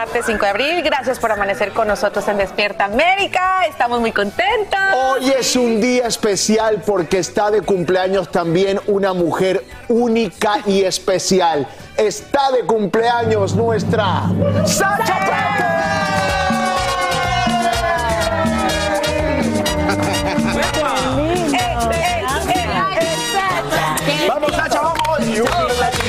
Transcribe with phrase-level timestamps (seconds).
[0.00, 0.82] Martes 5 de abril.
[0.82, 3.66] Gracias por amanecer con nosotros en Despierta América.
[3.68, 4.80] Estamos muy contentos.
[4.94, 11.68] Hoy es un día especial porque está de cumpleaños también una mujer única y especial.
[11.98, 14.22] Está de cumpleaños nuestra
[14.64, 15.64] Sacha Pepe.
[24.26, 25.99] Vamos Sacha, vamos.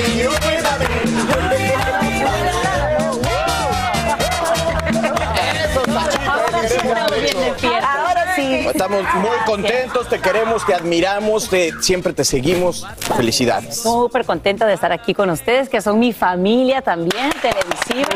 [8.71, 12.85] Estamos muy contentos, te queremos, te admiramos, te- siempre te seguimos.
[13.17, 13.81] Felicidades.
[13.81, 18.07] Súper contenta de estar aquí con ustedes, que son mi familia también, televisiva,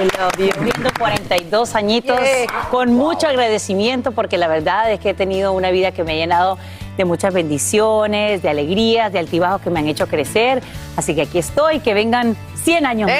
[0.55, 2.67] cumpliendo 42 añitos, Yeah.
[2.71, 6.15] con mucho agradecimiento, porque la verdad es que he tenido una vida que me ha
[6.15, 6.57] llenado
[6.97, 10.61] de muchas bendiciones, de alegrías, de altibajos que me han hecho crecer.
[10.95, 13.19] Así que aquí estoy, que vengan 100 años más.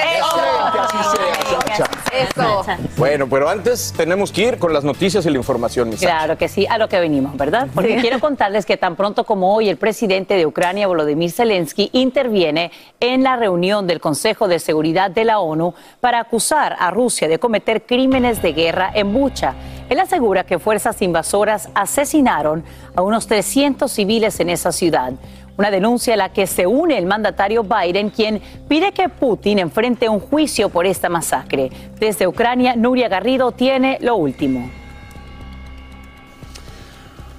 [2.12, 2.64] Eso.
[2.96, 6.06] Bueno, pero antes tenemos que ir con las noticias y la información, mi Sacha.
[6.06, 7.68] Claro que sí, a lo que venimos, ¿verdad?
[7.74, 12.72] Porque quiero contarles que tan pronto como hoy el presidente de Ucrania, Volodymyr Zelensky, interviene
[13.00, 17.38] en la reunión del Consejo de Seguridad de la ONU para acusar a Rusia de
[17.38, 19.54] cometer crímenes de guerra en Bucha.
[19.88, 22.64] Él asegura que fuerzas invasoras asesinaron
[22.94, 25.12] a unos 300 civiles en esa ciudad.
[25.56, 30.08] Una denuncia a la que se une el mandatario Biden, quien pide que Putin enfrente
[30.08, 31.70] un juicio por esta masacre.
[31.98, 34.68] Desde Ucrania, Nuria Garrido tiene lo último.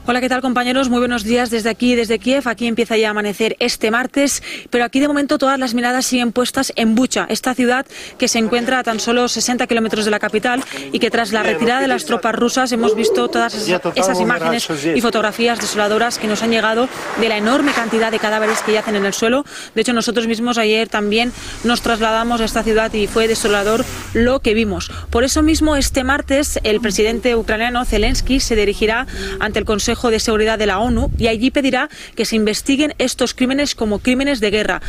[0.10, 0.88] Hola, ¿qué tal compañeros?
[0.88, 2.48] Muy buenos días desde aquí, desde Kiev.
[2.48, 6.32] Aquí empieza ya a amanecer este martes, pero aquí de momento todas las miradas siguen
[6.32, 7.86] puestas en Bucha, esta ciudad
[8.18, 10.64] que se encuentra a tan solo 60 kilómetros de la capital
[10.94, 14.70] y que tras la retirada de las tropas rusas hemos visto todas esas, esas imágenes
[14.96, 16.88] y fotografías desoladoras que nos han llegado
[17.20, 19.44] de la enorme cantidad de cadáveres que yacen en el suelo.
[19.76, 21.34] De hecho, nosotros mismos ayer también
[21.66, 24.90] nos trasladamos a esta ciudad y fue desolador lo que vimos.
[25.10, 29.06] Por eso mismo, este martes, el presidente ucraniano Zelensky se dirigirá
[29.42, 33.34] ante el Consejo de Seguridad de la ONU y allí pedirá que se investiguen estos
[33.34, 34.82] crímenes como crímenes de guerra.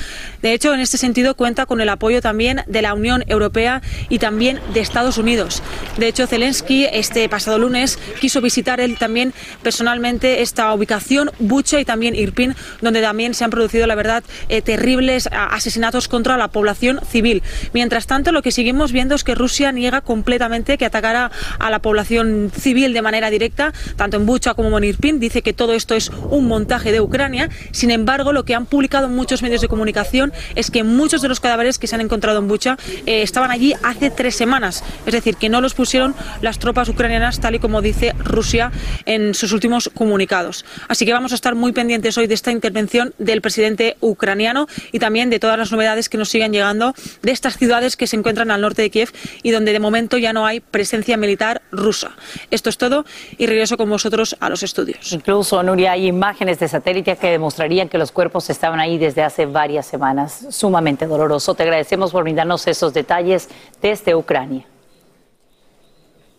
[0.42, 4.18] De hecho, en este sentido cuenta con el apoyo también de la Unión Europea y
[4.18, 5.62] también de Estados Unidos.
[5.96, 9.32] De hecho, Zelensky este pasado lunes quiso visitar él también
[9.62, 14.62] personalmente esta ubicación, Bucha y también Irpin, donde también se han producido, la verdad, eh,
[14.62, 17.42] terribles asesinatos contra la población civil.
[17.72, 21.80] Mientras tanto, lo que seguimos viendo es que Rusia niega completamente que atacara a la
[21.80, 26.10] población civil de manera directa, tanto en Bucha como en Dice que todo esto es
[26.30, 27.48] un montaje de Ucrania.
[27.70, 31.38] Sin embargo, lo que han publicado muchos medios de comunicación es que muchos de los
[31.38, 32.76] cadáveres que se han encontrado en Bucha
[33.06, 34.82] eh, estaban allí hace tres semanas.
[35.06, 38.72] Es decir, que no los pusieron las tropas ucranianas, tal y como dice Rusia
[39.06, 40.64] en sus últimos comunicados.
[40.88, 44.98] Así que vamos a estar muy pendientes hoy de esta intervención del presidente ucraniano y
[44.98, 48.50] también de todas las novedades que nos sigan llegando de estas ciudades que se encuentran
[48.50, 49.12] al norte de Kiev
[49.44, 52.16] y donde de momento ya no hay presencia militar rusa.
[52.50, 53.04] Esto es todo
[53.38, 54.87] y regreso con vosotros a los estudios.
[55.12, 59.46] Incluso, Nuria, hay imágenes de satélite que demostrarían que los cuerpos estaban ahí desde hace
[59.46, 60.46] varias semanas.
[60.50, 61.54] Sumamente doloroso.
[61.54, 63.48] Te agradecemos por brindarnos esos detalles
[63.80, 64.66] desde Ucrania.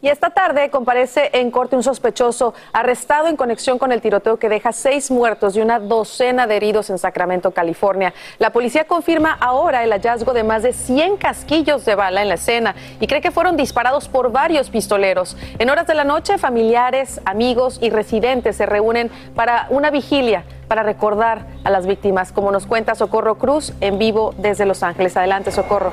[0.01, 4.47] Y esta tarde comparece en corte un sospechoso arrestado en conexión con el tiroteo que
[4.47, 8.13] deja seis muertos y una docena de heridos en Sacramento, California.
[8.37, 12.35] La policía confirma ahora el hallazgo de más de 100 casquillos de bala en la
[12.35, 15.35] escena y cree que fueron disparados por varios pistoleros.
[15.57, 20.83] En horas de la noche, familiares, amigos y residentes se reúnen para una vigilia para
[20.83, 25.17] recordar a las víctimas, como nos cuenta Socorro Cruz en vivo desde Los Ángeles.
[25.17, 25.91] Adelante, Socorro.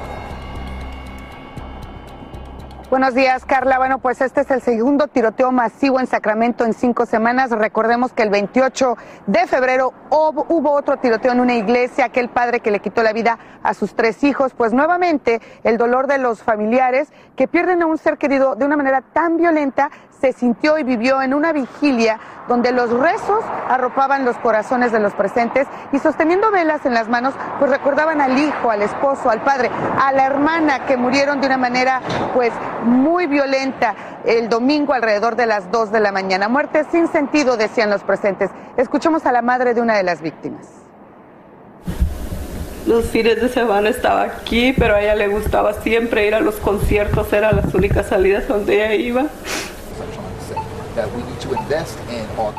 [2.88, 3.79] Buenos días, Carla.
[3.79, 7.50] Bueno, pues este es el segundo tiroteo masivo en Sacramento en cinco semanas.
[7.50, 8.97] Recordemos que el 28
[9.27, 13.41] de febrero hubo otro tiroteo en una iglesia, aquel padre que le quitó la vida
[13.65, 14.55] a sus tres hijos.
[14.55, 18.77] Pues nuevamente el dolor de los familiares que pierden a un ser querido de una
[18.77, 19.91] manera tan violenta
[20.21, 22.19] se sintió y vivió en una vigilia
[22.49, 27.35] donde los rezos arropaban los corazones de los presentes y sosteniendo velas en las manos,
[27.59, 29.71] pues recordaban al hijo, al esposo, al padre,
[30.01, 32.01] a la hermana que murieron de una manera
[32.35, 32.53] pues
[32.85, 36.49] muy violenta el domingo alrededor de las 2 de la mañana.
[36.49, 38.51] Muerte sin sentido, decían los presentes.
[38.77, 40.67] Escuchamos a la madre de una de las víctimas.
[42.87, 46.55] Los fines de semana estaba aquí, pero a ella le gustaba siempre ir a los
[46.57, 49.27] conciertos, eran las únicas salidas donde ella iba.
[50.96, 52.52] that we need to invest in our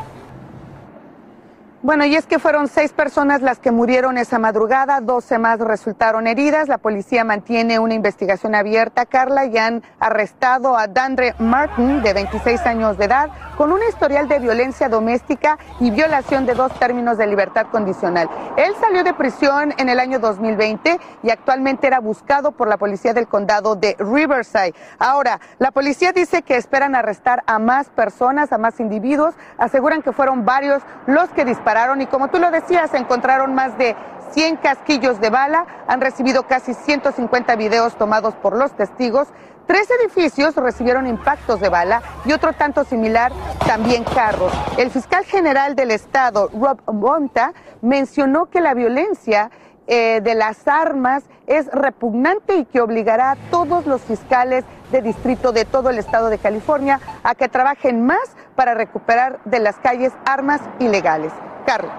[1.87, 6.27] Bueno, y es que fueron seis personas las que murieron esa madrugada, 12 más resultaron
[6.27, 6.67] heridas.
[6.67, 12.59] La policía mantiene una investigación abierta, Carla, y han arrestado a Dandre Martin, de 26
[12.65, 17.25] años de edad, con un historial de violencia doméstica y violación de dos términos de
[17.25, 18.29] libertad condicional.
[18.57, 23.13] Él salió de prisión en el año 2020 y actualmente era buscado por la policía
[23.13, 24.75] del condado de Riverside.
[24.99, 29.35] Ahora, la policía dice que esperan arrestar a más personas, a más individuos.
[29.57, 33.95] Aseguran que fueron varios los que dispararon y como tú lo decías, encontraron más de
[34.31, 39.27] 100 casquillos de bala, han recibido casi 150 videos tomados por los testigos.
[39.67, 43.31] Tres edificios recibieron impactos de bala y otro tanto similar
[43.67, 44.51] también carros.
[44.77, 47.53] El fiscal general del estado, Rob Monta,
[47.83, 49.51] mencionó que la violencia
[49.87, 55.51] eh, de las armas es repugnante y que obligará a todos los fiscales de distrito
[55.51, 60.11] de todo el estado de California a que trabajen más para recuperar de las calles
[60.25, 61.31] armas ilegales.
[61.65, 61.93] Carla.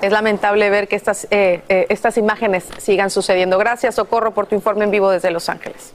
[0.00, 3.58] Es lamentable ver que estas, eh, eh, estas imágenes sigan sucediendo.
[3.58, 5.92] Gracias, Socorro, por tu informe en vivo desde Los Ángeles.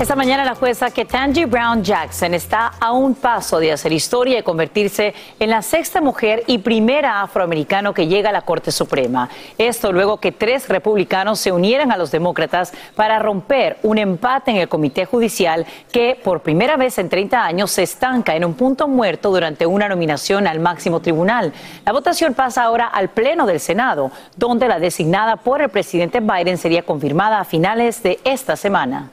[0.00, 4.42] Esta mañana la jueza Ketanji Brown Jackson está a un paso de hacer historia y
[4.44, 9.28] convertirse en la sexta mujer y primera afroamericana que llega a la Corte Suprema.
[9.58, 14.58] Esto luego que tres republicanos se unieran a los demócratas para romper un empate en
[14.58, 18.86] el Comité Judicial que por primera vez en 30 años se estanca en un punto
[18.86, 21.52] muerto durante una nominación al máximo tribunal.
[21.84, 26.56] La votación pasa ahora al Pleno del Senado, donde la designada por el presidente Biden
[26.56, 29.10] sería confirmada a finales de esta semana.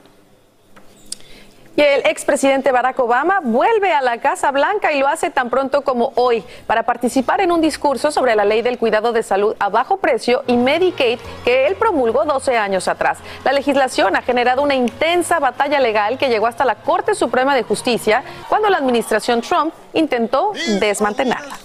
[1.77, 5.81] Y el expresidente Barack Obama vuelve a la Casa Blanca y lo hace tan pronto
[5.81, 9.68] como hoy para participar en un discurso sobre la ley del cuidado de salud a
[9.68, 13.18] bajo precio y Medicaid que él promulgó 12 años atrás.
[13.44, 17.63] La legislación ha generado una intensa batalla legal que llegó hasta la Corte Suprema de
[17.63, 21.57] Justicia cuando la administración Trump intentó desmantelarla.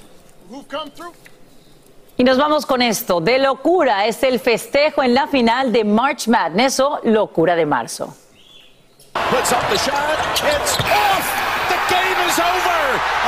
[2.17, 3.21] Y nos vamos con esto.
[3.21, 8.15] De locura es el festejo en la final de March Madness o locura de marzo.
[9.15, 10.19] Puts up the shot.
[10.43, 11.27] It's off.
[11.69, 12.81] The game is over.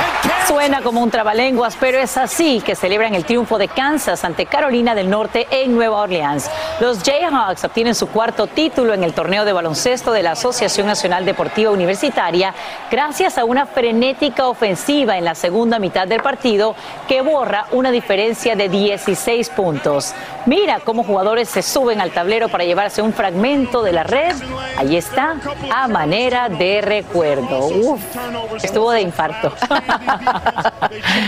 [0.03, 0.12] And
[0.47, 4.93] Suena como un trabalenguas, pero es así que celebran el triunfo de Kansas ante Carolina
[4.93, 6.49] del Norte en Nueva Orleans.
[6.81, 11.25] Los Jayhawks obtienen su cuarto título en el torneo de baloncesto de la Asociación Nacional
[11.25, 12.53] Deportiva Universitaria
[12.91, 16.75] gracias a una frenética ofensiva en la segunda mitad del partido
[17.07, 20.13] que borra una diferencia de 16 puntos.
[20.45, 24.35] Mira cómo jugadores se suben al tablero para llevarse un fragmento de la red.
[24.77, 25.35] Ahí está,
[25.73, 27.67] a manera de recuerdo.
[27.67, 28.01] Uf,
[28.61, 29.53] estuvo de infarto.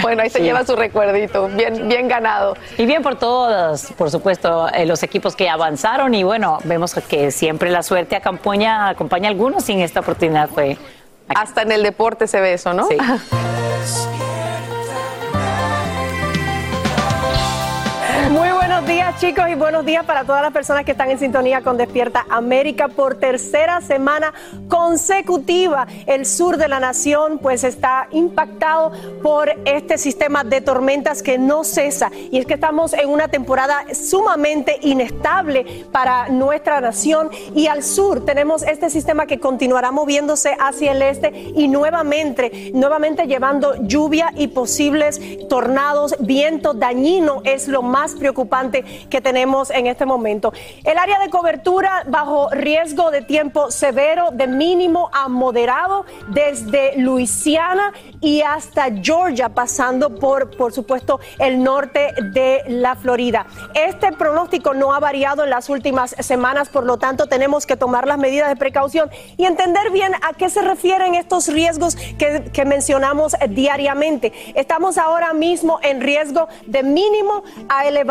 [0.02, 2.56] bueno, ahí se lleva su recuerdito, bien, bien ganado.
[2.78, 7.32] Y bien por todos, por supuesto, eh, los equipos que avanzaron y bueno, vemos que
[7.32, 10.78] siempre la suerte acompaña, acompaña a algunos y en esta oportunidad fue...
[11.28, 12.88] Hasta en el deporte se ve eso, ¿no?
[12.88, 12.98] Sí.
[18.30, 21.62] Muy buenos días chicos y buenos días para todas las personas que están en sintonía
[21.62, 24.34] con Despierta América por tercera semana
[24.68, 25.86] consecutiva.
[26.08, 28.92] El sur de la nación pues está impactado
[29.22, 32.10] por este sistema de tormentas que no cesa.
[32.32, 37.30] Y es que estamos en una temporada sumamente inestable para nuestra nación.
[37.54, 43.28] Y al sur tenemos este sistema que continuará moviéndose hacia el este y nuevamente, nuevamente
[43.28, 50.06] llevando lluvia y posibles tornados, viento dañino es lo más preocupante que tenemos en este
[50.06, 50.54] momento.
[50.84, 57.94] El área de cobertura bajo riesgo de tiempo severo, de mínimo a moderado, desde Luisiana
[58.22, 63.46] y hasta Georgia, pasando por, por supuesto, el norte de la Florida.
[63.74, 68.08] Este pronóstico no ha variado en las últimas semanas, por lo tanto tenemos que tomar
[68.08, 72.66] las medidas de precaución y entender bien a qué se refieren estos riesgos que, que
[72.66, 74.34] mencionamos diariamente.
[74.56, 78.05] Estamos ahora mismo en riesgo de mínimo a elevado.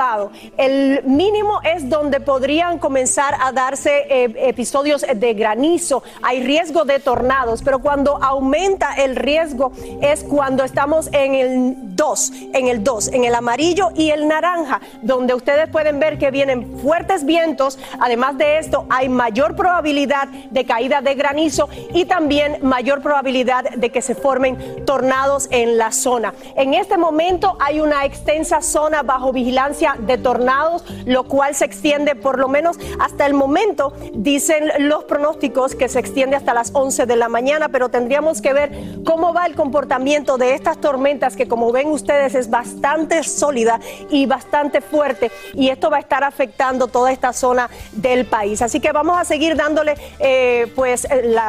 [0.56, 6.98] El mínimo es donde podrían comenzar a darse eh, episodios de granizo, hay riesgo de
[6.98, 13.08] tornados, pero cuando aumenta el riesgo es cuando estamos en el 2, en el 2,
[13.08, 18.36] en el amarillo y el naranja, donde ustedes pueden ver que vienen fuertes vientos, además
[18.36, 24.02] de esto hay mayor probabilidad de caída de granizo y también mayor probabilidad de que
[24.02, 26.34] se formen tornados en la zona.
[26.56, 32.14] En este momento hay una extensa zona bajo vigilancia de tornados, lo cual se extiende
[32.14, 37.06] por lo menos hasta el momento, dicen los pronósticos que se extiende hasta las 11
[37.06, 38.72] de la mañana, pero tendríamos que ver
[39.04, 43.78] cómo va el comportamiento de estas tormentas que como ven ustedes es bastante sólida
[44.10, 48.62] y bastante fuerte y esto va a estar afectando toda esta zona del país.
[48.62, 51.06] Así que vamos a seguir dándole, eh, pues,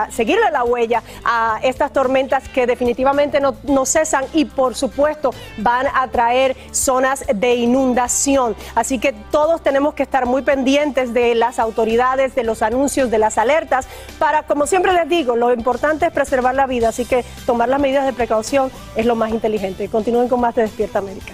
[0.10, 5.88] seguirle la huella a estas tormentas que definitivamente no, no cesan y por supuesto van
[5.94, 8.25] a traer zonas de inundación.
[8.74, 13.20] Así que todos tenemos que estar muy pendientes de las autoridades, de los anuncios, de
[13.20, 17.24] las alertas, para, como siempre les digo, lo importante es preservar la vida, así que
[17.46, 19.90] tomar las medidas de precaución es lo más inteligente.
[19.90, 21.34] Continúen con más de Despierta América.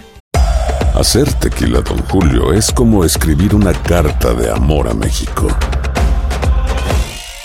[0.94, 5.48] Hacer tequila, don Julio, es como escribir una carta de amor a México.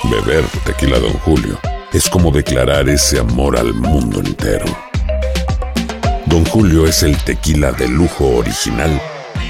[0.04, 1.58] Beber tequila, don Julio,
[1.94, 4.66] es como declarar ese amor al mundo entero.
[6.26, 9.02] Don Julio es el tequila de lujo original,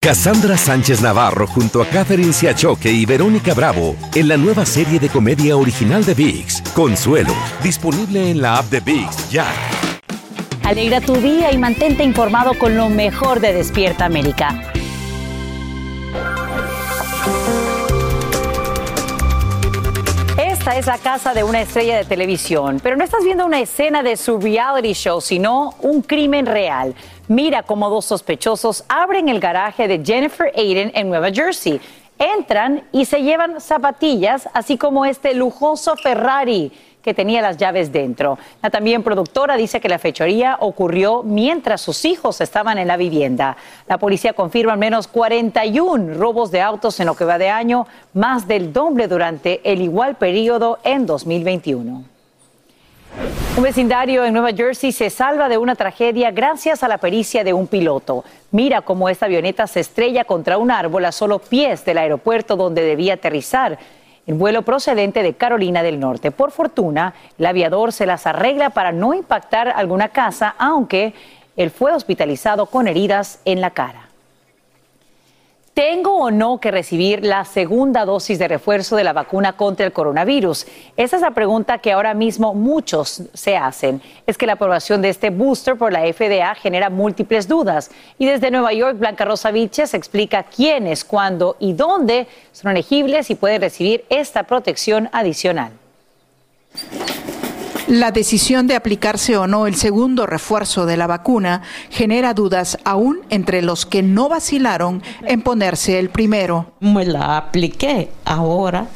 [0.00, 5.08] Cassandra Sánchez Navarro junto a Catherine Siachoque y Verónica Bravo en la nueva serie de
[5.08, 9.46] comedia original de VIX, Consuelo, disponible en la app de VIX ya.
[10.62, 14.72] Alegra tu día y mantente informado con lo mejor de Despierta América.
[20.66, 24.02] Esta es la casa de una estrella de televisión, pero no estás viendo una escena
[24.02, 26.92] de su reality show, sino un crimen real.
[27.28, 31.80] Mira cómo dos sospechosos abren el garaje de Jennifer Aiden en Nueva Jersey.
[32.18, 36.72] Entran y se llevan zapatillas, así como este lujoso Ferrari
[37.06, 38.36] que tenía las llaves dentro.
[38.60, 43.56] La también productora dice que la fechoría ocurrió mientras sus hijos estaban en la vivienda.
[43.86, 47.86] La policía confirma al menos 41 robos de autos en lo que va de año,
[48.12, 52.02] más del doble durante el igual periodo en 2021.
[53.56, 57.52] Un vecindario en Nueva Jersey se salva de una tragedia gracias a la pericia de
[57.52, 58.24] un piloto.
[58.50, 62.82] Mira cómo esta avioneta se estrella contra un árbol a solo pies del aeropuerto donde
[62.82, 63.78] debía aterrizar
[64.26, 66.30] el vuelo procedente de Carolina del Norte.
[66.30, 71.14] Por fortuna, el aviador se las arregla para no impactar alguna casa, aunque
[71.56, 74.05] él fue hospitalizado con heridas en la cara.
[75.76, 79.92] ¿Tengo o no que recibir la segunda dosis de refuerzo de la vacuna contra el
[79.92, 80.66] coronavirus?
[80.96, 84.00] Esa es la pregunta que ahora mismo muchos se hacen.
[84.26, 87.90] Es que la aprobación de este booster por la FDA genera múltiples dudas.
[88.16, 93.34] Y desde Nueva York, Blanca Rosa Vilches explica quiénes, cuándo y dónde son elegibles y
[93.34, 95.72] pueden recibir esta protección adicional.
[97.86, 103.20] La decisión de aplicarse o no el segundo refuerzo de la vacuna genera dudas aún
[103.30, 106.72] entre los que no vacilaron en ponerse el primero.
[106.80, 108.10] Me la apliqué.
[108.24, 108.88] Ahora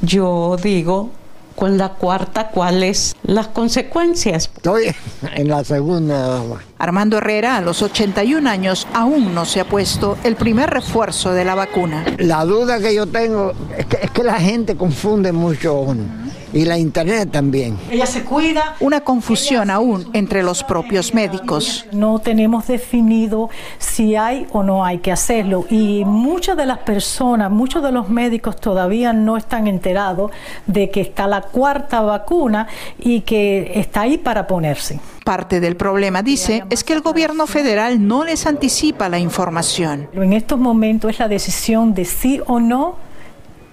[0.00, 1.10] yo digo,
[1.54, 4.50] con la cuarta, ¿cuáles las consecuencias?
[4.56, 4.94] Estoy
[5.34, 6.42] en la segunda.
[6.80, 11.44] Armando Herrera, a los 81 años, aún no se ha puesto el primer refuerzo de
[11.44, 12.04] la vacuna.
[12.16, 15.76] La duda que yo tengo es que, es que la gente confunde mucho
[16.52, 17.78] y la internet también.
[17.90, 18.76] Ella se cuida.
[18.80, 21.86] Una confusión aún entre los propios médicos.
[21.92, 27.50] No tenemos definido si hay o no hay que hacerlo y muchas de las personas,
[27.50, 30.30] muchos de los médicos todavía no están enterados
[30.66, 32.66] de que está la cuarta vacuna
[32.98, 34.98] y que está ahí para ponerse.
[35.30, 40.08] Parte del problema, dice, es que el gobierno federal no les anticipa la información.
[40.12, 42.96] En estos momentos es la decisión de sí o no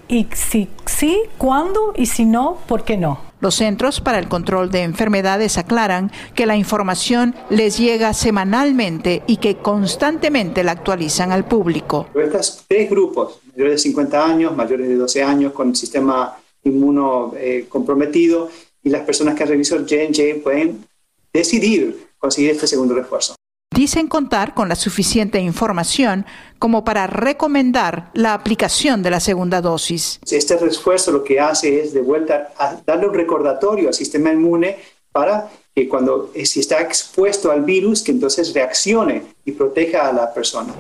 [0.08, 3.22] y si sí, cuándo y si no, ¿por qué no?
[3.40, 9.38] Los Centros para el Control de Enfermedades aclaran que la información les llega semanalmente y
[9.38, 12.06] que constantemente la actualizan al público.
[12.14, 17.66] Estos tres grupos, mayores de 50 años, mayores de 12 años, con sistema inmuno eh,
[17.68, 18.48] comprometido,
[18.84, 20.86] y las personas que revisó J&J pueden
[21.34, 23.36] decidir conseguir este segundo refuerzo.
[23.74, 26.26] Dicen contar con la suficiente información
[26.58, 30.20] como para recomendar la aplicación de la segunda dosis.
[30.32, 34.78] Este refuerzo lo que hace es de vuelta a darle un recordatorio al sistema inmune
[35.12, 40.12] para que cuando eh, si está expuesto al virus, que entonces reaccione y proteja a
[40.12, 40.74] la persona.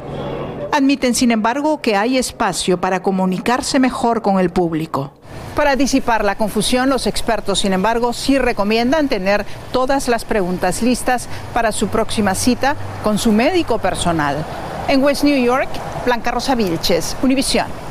[0.72, 5.13] Admiten, sin embargo, que hay espacio para comunicarse mejor con el público.
[5.57, 11.27] Para disipar la confusión, los expertos, sin embargo, sí recomiendan tener todas las preguntas listas
[11.51, 14.45] para su próxima cita con su médico personal.
[14.87, 15.67] En West New York,
[16.05, 17.87] Blanca Rosa Vilches, Univisión.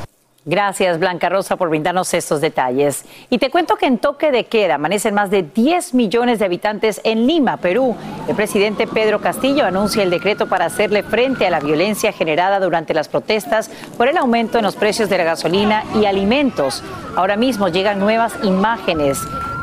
[0.49, 3.05] Gracias, Blanca Rosa, por brindarnos estos detalles.
[3.31, 7.01] Y te cuento que en toque de queda amanecen más de 10 millones de habitantes
[7.03, 7.97] en Lima, Perú.
[8.29, 12.95] El presidente Pedro Castillo anuncia el decreto para hacerle frente a la violencia generada durante
[12.95, 16.85] las protestas por el aumento en los precios de la gasolina y alimentos.
[17.17, 19.19] Ahora mismo llegan nuevas imágenes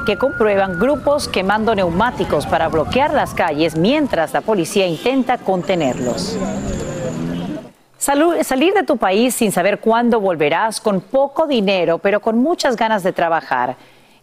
[0.05, 6.37] que comprueban grupos quemando neumáticos para bloquear las calles mientras la policía intenta contenerlos
[8.03, 13.01] salir de tu país sin saber cuándo volverás, con poco dinero, pero con muchas ganas
[13.01, 13.77] de trabajar.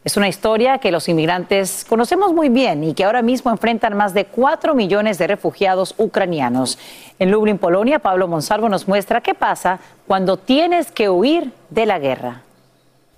[0.04, 4.14] Es una historia que los inmigrantes conocemos muy bien y que ahora mismo enfrentan más
[4.14, 6.78] de 4 millones de refugiados ucranianos.
[7.18, 11.98] En Lublin, Polonia, Pablo Monsalvo nos muestra qué pasa cuando tienes que huir de la
[11.98, 12.42] guerra.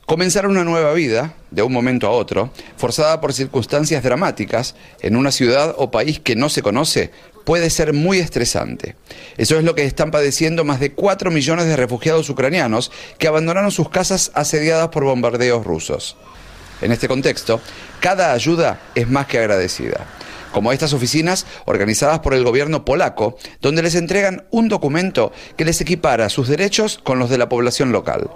[0.07, 5.31] Comenzar una nueva vida, de un momento a otro, forzada por circunstancias dramáticas, en una
[5.31, 7.13] ciudad o país que no se conoce,
[7.45, 8.97] puede ser muy estresante.
[9.37, 13.71] Eso es lo que están padeciendo más de 4 millones de refugiados ucranianos que abandonaron
[13.71, 16.17] sus casas asediadas por bombardeos rusos.
[16.81, 17.61] En este contexto,
[18.01, 20.07] cada ayuda es más que agradecida
[20.53, 25.81] como estas oficinas organizadas por el gobierno polaco, donde les entregan un documento que les
[25.81, 28.31] equipara sus derechos con los de la población local.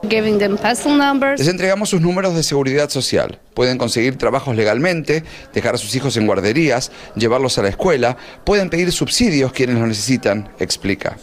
[1.38, 3.38] Les entregamos sus números de seguridad social.
[3.54, 8.70] Pueden conseguir trabajos legalmente, dejar a sus hijos en guarderías, llevarlos a la escuela, pueden
[8.70, 11.16] pedir subsidios quienes lo necesitan, explica.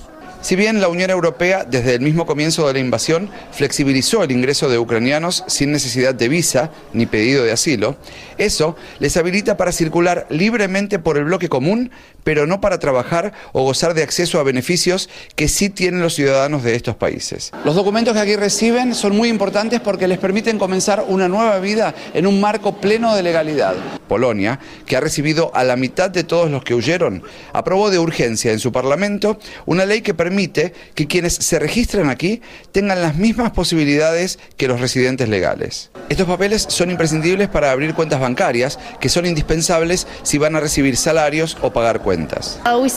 [0.43, 4.67] Si bien la Unión Europea desde el mismo comienzo de la invasión flexibilizó el ingreso
[4.67, 7.95] de ucranianos sin necesidad de visa ni pedido de asilo,
[8.37, 11.91] eso les habilita para circular libremente por el bloque común,
[12.25, 16.61] pero no para trabajar o gozar de acceso a beneficios que sí tienen los ciudadanos
[16.61, 17.51] de estos países.
[17.63, 21.95] Los documentos que aquí reciben son muy importantes porque les permiten comenzar una nueva vida
[22.13, 23.75] en un marco pleno de legalidad.
[24.09, 28.51] Polonia, que ha recibido a la mitad de todos los que huyeron, aprobó de urgencia
[28.51, 32.41] en su Parlamento una ley que permite permite que quienes se registran aquí
[32.71, 35.91] tengan las mismas posibilidades que los residentes legales.
[36.09, 40.97] Estos papeles son imprescindibles para abrir cuentas bancarias, que son indispensables si van a recibir
[40.97, 42.59] salarios o pagar cuentas.
[42.65, 42.87] Uh,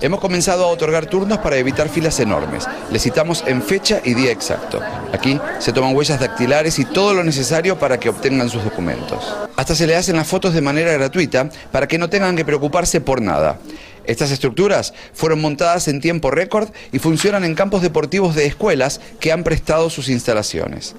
[0.00, 2.66] Hemos comenzado a otorgar turnos para evitar filas enormes.
[2.90, 4.80] Les citamos en fecha y día exacto.
[5.12, 9.36] Aquí se toman huellas dactilares y todo lo necesario para que obtengan sus documentos.
[9.56, 13.02] Hasta se le hacen las fotos de manera gratuita para que no tengan que preocuparse
[13.02, 13.58] por nada.
[14.06, 19.32] Estas estructuras fueron montadas en tiempo récord y funcionan en campos deportivos de escuelas que
[19.32, 20.94] han prestado sus instalaciones.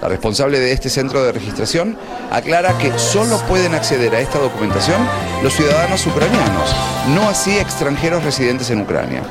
[0.00, 1.96] La responsable de este centro de registración
[2.30, 4.96] aclara que solo pueden acceder a esta documentación
[5.42, 6.74] los ciudadanos ucranianos,
[7.14, 9.22] no así extranjeros residentes en Ucrania.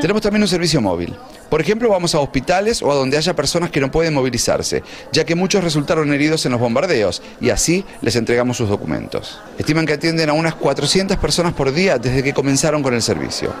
[0.00, 1.14] Tenemos también un servicio móvil.
[1.48, 5.24] Por ejemplo, vamos a hospitales o a donde haya personas que no pueden movilizarse, ya
[5.24, 9.38] que muchos resultaron heridos en los bombardeos y así les entregamos sus documentos.
[9.56, 13.52] Estiman que atienden a unas 400 personas por día desde que comenzaron con el servicio.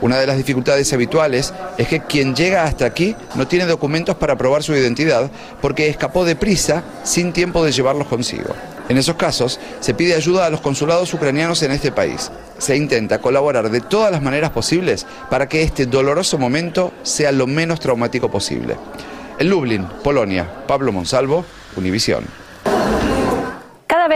[0.00, 4.36] Una de las dificultades habituales es que quien llega hasta aquí no tiene documentos para
[4.36, 5.30] probar su identidad
[5.62, 8.54] porque escapó deprisa sin tiempo de llevarlos consigo.
[8.88, 12.30] En esos casos, se pide ayuda a los consulados ucranianos en este país.
[12.58, 17.46] Se intenta colaborar de todas las maneras posibles para que este doloroso momento sea lo
[17.46, 18.76] menos traumático posible.
[19.38, 21.44] En Lublin, Polonia, Pablo Monsalvo,
[21.76, 22.45] Univisión.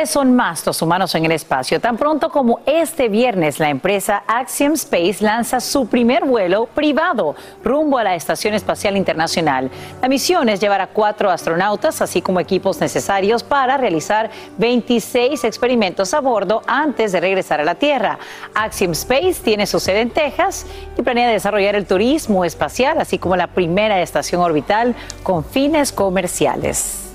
[0.06, 1.78] Son más los humanos en el espacio.
[1.78, 7.98] Tan pronto como este viernes, la empresa Axiom Space lanza su primer vuelo privado rumbo
[7.98, 9.70] a la Estación Espacial Internacional.
[10.00, 16.14] La misión es llevar a cuatro astronautas, así como equipos necesarios para realizar 26 experimentos
[16.14, 18.18] a bordo antes de regresar a la Tierra.
[18.54, 23.36] Axiom Space tiene su sede en Texas y planea desarrollar el turismo espacial, así como
[23.36, 27.09] la primera estación orbital con fines comerciales.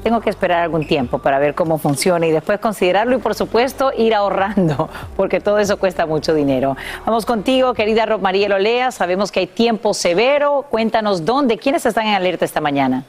[0.00, 3.92] Tengo que esperar algún tiempo para ver cómo funciona y después considerarlo y por supuesto
[3.96, 6.76] ir ahorrando, porque todo eso cuesta mucho dinero.
[7.04, 12.14] Vamos contigo, querida María Olea, sabemos que hay tiempo severo, cuéntanos dónde, quiénes están en
[12.14, 13.04] alerta esta mañana.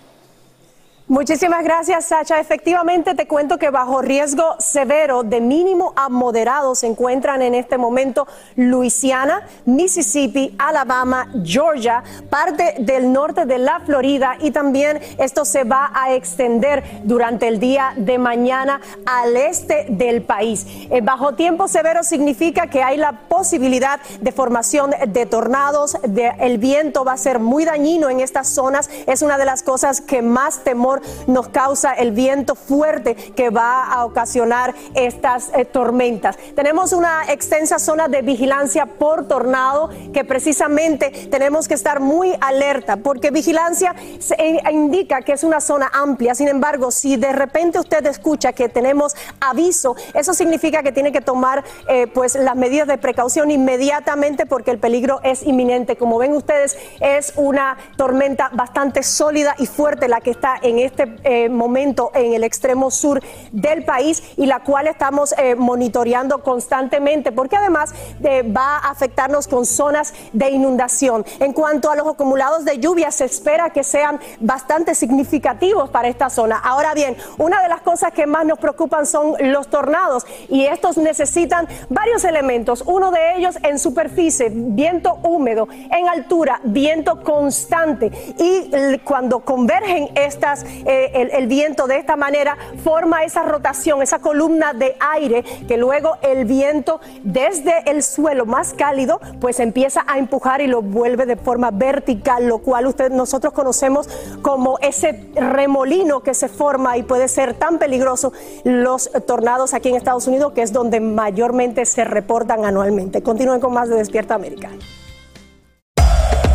[1.09, 2.39] Muchísimas gracias, Sacha.
[2.39, 7.79] Efectivamente, te cuento que bajo riesgo severo de mínimo a moderado se encuentran en este
[7.79, 15.63] momento Luisiana, Mississippi, Alabama, Georgia, parte del norte de la Florida y también esto se
[15.63, 20.67] va a extender durante el día de mañana al este del país.
[20.91, 27.03] Eh, bajo tiempo severo significa que hay la posibilidad de formación de tornados, el viento
[27.03, 30.63] va a ser muy dañino en estas zonas, es una de las cosas que más
[30.63, 36.38] temor nos causa el viento fuerte que va a ocasionar estas eh, tormentas.
[36.55, 42.97] Tenemos una extensa zona de vigilancia por tornado que precisamente tenemos que estar muy alerta
[42.97, 43.95] porque vigilancia
[44.38, 46.35] eh, indica que es una zona amplia.
[46.35, 51.21] Sin embargo, si de repente usted escucha que tenemos aviso, eso significa que tiene que
[51.21, 55.97] tomar eh, pues las medidas de precaución inmediatamente porque el peligro es inminente.
[55.97, 60.88] Como ven ustedes, es una tormenta bastante sólida y fuerte la que está en este
[60.97, 63.21] eh, momento en el extremo sur
[63.52, 69.47] del país y la cual estamos eh, monitoreando constantemente porque además eh, va a afectarnos
[69.47, 71.25] con zonas de inundación.
[71.39, 76.30] En cuanto a los acumulados de lluvia, se espera que sean bastante significativos para esta
[76.30, 76.58] zona.
[76.58, 80.97] Ahora bien, una de las cosas que más nos preocupan son los tornados y estos
[80.97, 82.84] necesitan varios elementos.
[82.86, 90.65] Uno de ellos en superficie, viento húmedo, en altura, viento constante y cuando convergen estas
[90.85, 96.17] eh, el, viento de esta manera forma esa rotación, esa columna de aire que luego
[96.21, 101.35] el viento desde el suelo más cálido pues empieza a empujar y lo vuelve de
[101.35, 104.07] forma vertical, lo cual usted, nosotros conocemos
[104.41, 109.95] como ese remolino que se forma y puede ser tan peligroso los tornados aquí en
[109.95, 113.21] Estados Unidos, que es donde mayormente se reportan anualmente.
[113.23, 114.69] Continúen con más de Despierta América.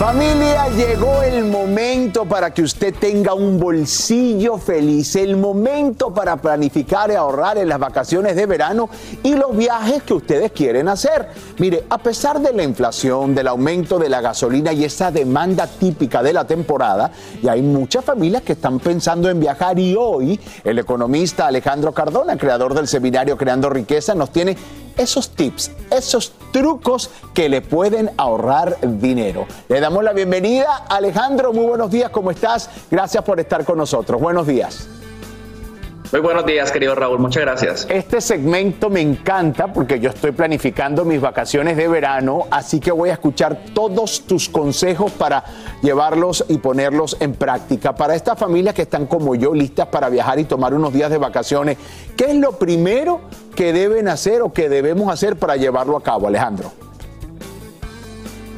[0.00, 7.10] Familia, llegó el momento para que usted tenga un bolsillo feliz, el momento para planificar
[7.10, 8.88] y ahorrar en las vacaciones de verano
[9.22, 11.28] y los viajes que ustedes quieren hacer.
[11.58, 16.22] Mire, a pesar de la inflación, del aumento de la gasolina y esa demanda típica
[16.22, 20.78] de la temporada, y hay muchas familias que están pensando en viajar y hoy el
[20.78, 24.56] economista Alejandro Cardona, creador del seminario Creando Riqueza, nos tiene
[24.96, 29.46] esos tips, esos trucos que le pueden ahorrar dinero.
[29.68, 30.84] Le damos la bienvenida.
[30.88, 32.70] Alejandro, muy buenos días, ¿cómo estás?
[32.88, 34.20] Gracias por estar con nosotros.
[34.20, 34.86] Buenos días.
[36.12, 37.18] Muy buenos días, querido Raúl.
[37.18, 37.88] Muchas gracias.
[37.90, 43.10] Este segmento me encanta porque yo estoy planificando mis vacaciones de verano, así que voy
[43.10, 45.42] a escuchar todos tus consejos para
[45.82, 47.92] llevarlos y ponerlos en práctica.
[47.92, 51.18] Para estas familias que están como yo, listas para viajar y tomar unos días de
[51.18, 51.78] vacaciones,
[52.16, 53.22] ¿qué es lo primero
[53.56, 56.70] que deben hacer o que debemos hacer para llevarlo a cabo, Alejandro?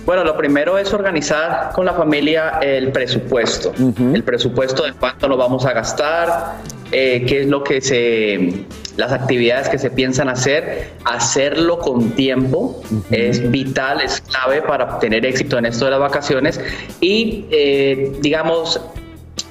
[0.05, 3.73] Bueno, lo primero es organizar con la familia el presupuesto,
[4.13, 6.57] el presupuesto de cuánto lo vamos a gastar,
[6.91, 8.65] eh, qué es lo que se,
[8.97, 15.25] las actividades que se piensan hacer, hacerlo con tiempo es vital, es clave para tener
[15.25, 16.61] éxito en esto de las vacaciones.
[17.01, 18.81] Y, eh, digamos,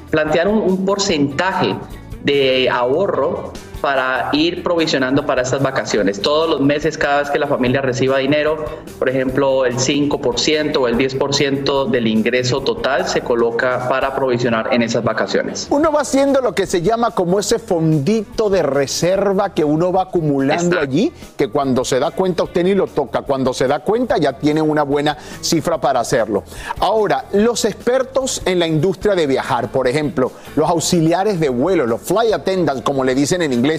[0.09, 1.77] plantear un, un porcentaje
[2.25, 6.21] de ahorro para ir provisionando para estas vacaciones.
[6.21, 8.63] Todos los meses, cada vez que la familia reciba dinero,
[8.99, 14.83] por ejemplo, el 5% o el 10% del ingreso total se coloca para provisionar en
[14.83, 15.67] esas vacaciones.
[15.69, 20.03] Uno va haciendo lo que se llama como ese fondito de reserva que uno va
[20.03, 24.17] acumulando allí, que cuando se da cuenta usted ni lo toca, cuando se da cuenta
[24.17, 26.43] ya tiene una buena cifra para hacerlo.
[26.79, 32.01] Ahora, los expertos en la industria de viajar, por ejemplo, los auxiliares de vuelo, los
[32.01, 33.70] fly attendants, como le dicen en inglés,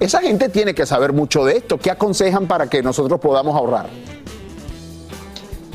[0.00, 1.78] esa gente tiene que saber mucho de esto.
[1.78, 3.88] ¿Qué aconsejan para que nosotros podamos ahorrar?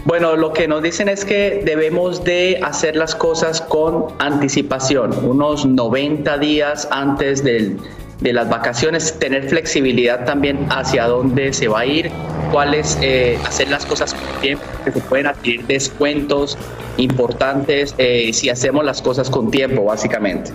[0.05, 5.65] Bueno, lo que nos dicen es que debemos de hacer las cosas con anticipación, unos
[5.65, 7.77] 90 días antes del,
[8.21, 12.11] de las vacaciones, tener flexibilidad también hacia dónde se va a ir,
[12.51, 16.57] cuáles, eh, hacer las cosas con tiempo, que se pueden adquirir descuentos
[16.97, 20.51] importantes eh, si hacemos las cosas con tiempo, básicamente.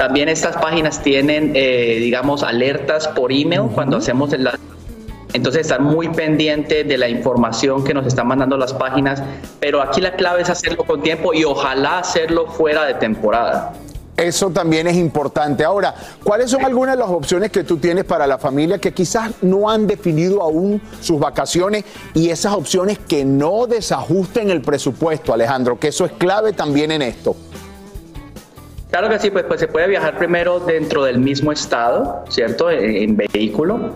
[0.00, 4.48] También estas páginas tienen, eh, digamos, alertas por email cuando hacemos el
[5.34, 9.22] entonces estar muy pendiente de la información que nos están mandando las páginas,
[9.60, 13.74] pero aquí la clave es hacerlo con tiempo y ojalá hacerlo fuera de temporada.
[14.16, 15.64] Eso también es importante.
[15.64, 19.30] Ahora, ¿cuáles son algunas de las opciones que tú tienes para la familia que quizás
[19.42, 21.84] no han definido aún sus vacaciones
[22.14, 25.78] y esas opciones que no desajusten el presupuesto, Alejandro?
[25.78, 27.36] Que eso es clave también en esto.
[28.90, 32.70] Claro que sí, pues, pues se puede viajar primero dentro del mismo estado, ¿cierto?
[32.70, 33.92] en vehículo.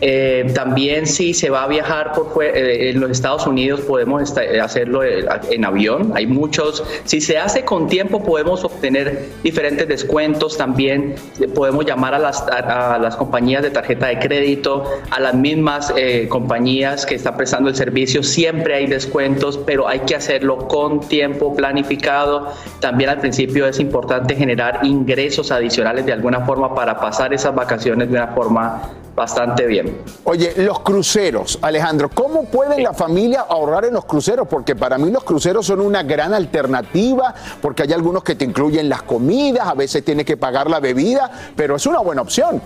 [0.00, 4.60] Eh, también si se va a viajar por eh, en los Estados Unidos podemos eh,
[4.60, 6.12] hacerlo en avión.
[6.14, 6.84] Hay muchos.
[7.04, 10.56] Si se hace con tiempo podemos obtener diferentes descuentos.
[10.56, 11.14] También
[11.54, 15.92] podemos llamar a las, a, las compañías de tarjeta de crédito, a las mismas
[16.28, 18.22] compañías que están prestando el servicio.
[18.22, 22.52] Siempre hay descuentos, pero hay que hacerlo con tiempo planificado.
[22.80, 28.10] También al principio es importante generar ingresos adicionales de alguna forma para pasar esas vacaciones
[28.10, 28.82] de una forma
[29.16, 30.02] bastante bien.
[30.24, 34.46] Oye, los cruceros, Alejandro, ¿cómo pueden la familia ahorrar en los cruceros?
[34.46, 38.88] Porque para mí los cruceros son una gran alternativa, porque hay algunos que te incluyen
[38.90, 42.60] las comidas, a veces tienes que pagar la bebida, pero es una buena opción.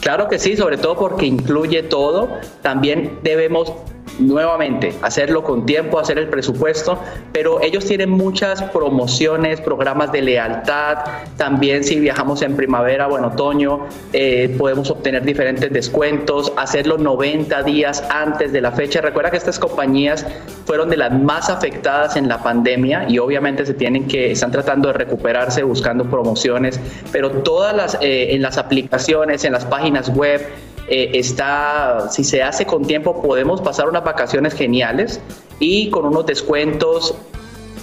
[0.00, 2.28] Claro que sí, sobre todo porque incluye todo.
[2.62, 3.72] También debemos
[4.18, 6.98] nuevamente, hacerlo con tiempo, hacer el presupuesto,
[7.32, 10.98] pero ellos tienen muchas promociones, programas de lealtad,
[11.36, 17.62] también si viajamos en primavera o en otoño, eh, podemos obtener diferentes descuentos, hacerlo 90
[17.62, 19.00] días antes de la fecha.
[19.00, 20.26] Recuerda que estas compañías
[20.64, 24.88] fueron de las más afectadas en la pandemia y obviamente se tienen que, están tratando
[24.88, 26.80] de recuperarse buscando promociones,
[27.12, 30.40] pero todas las, eh, en las aplicaciones, en las páginas web,
[30.88, 35.20] eh, está, si se hace con tiempo, podemos pasar unas vacaciones geniales
[35.58, 37.14] y con unos descuentos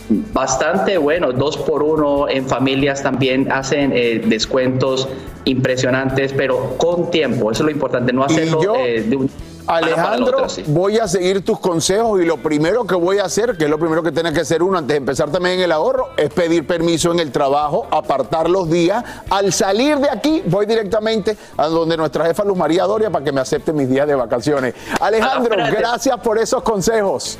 [0.09, 5.07] bastante buenos, dos por uno en familias también hacen eh, descuentos
[5.45, 9.29] impresionantes, pero con tiempo, eso es lo importante, no hacerlo eh, de un
[9.67, 13.69] Alejandro, voy a seguir tus consejos y lo primero que voy a hacer, que es
[13.69, 16.67] lo primero que tiene que hacer uno antes de empezar también el ahorro, es pedir
[16.67, 19.03] permiso en el trabajo, apartar los días.
[19.29, 23.31] Al salir de aquí, voy directamente a donde nuestra jefa Luz María Doria para que
[23.31, 24.73] me acepte mis días de vacaciones.
[24.99, 27.37] Alejandro, gracias por esos consejos.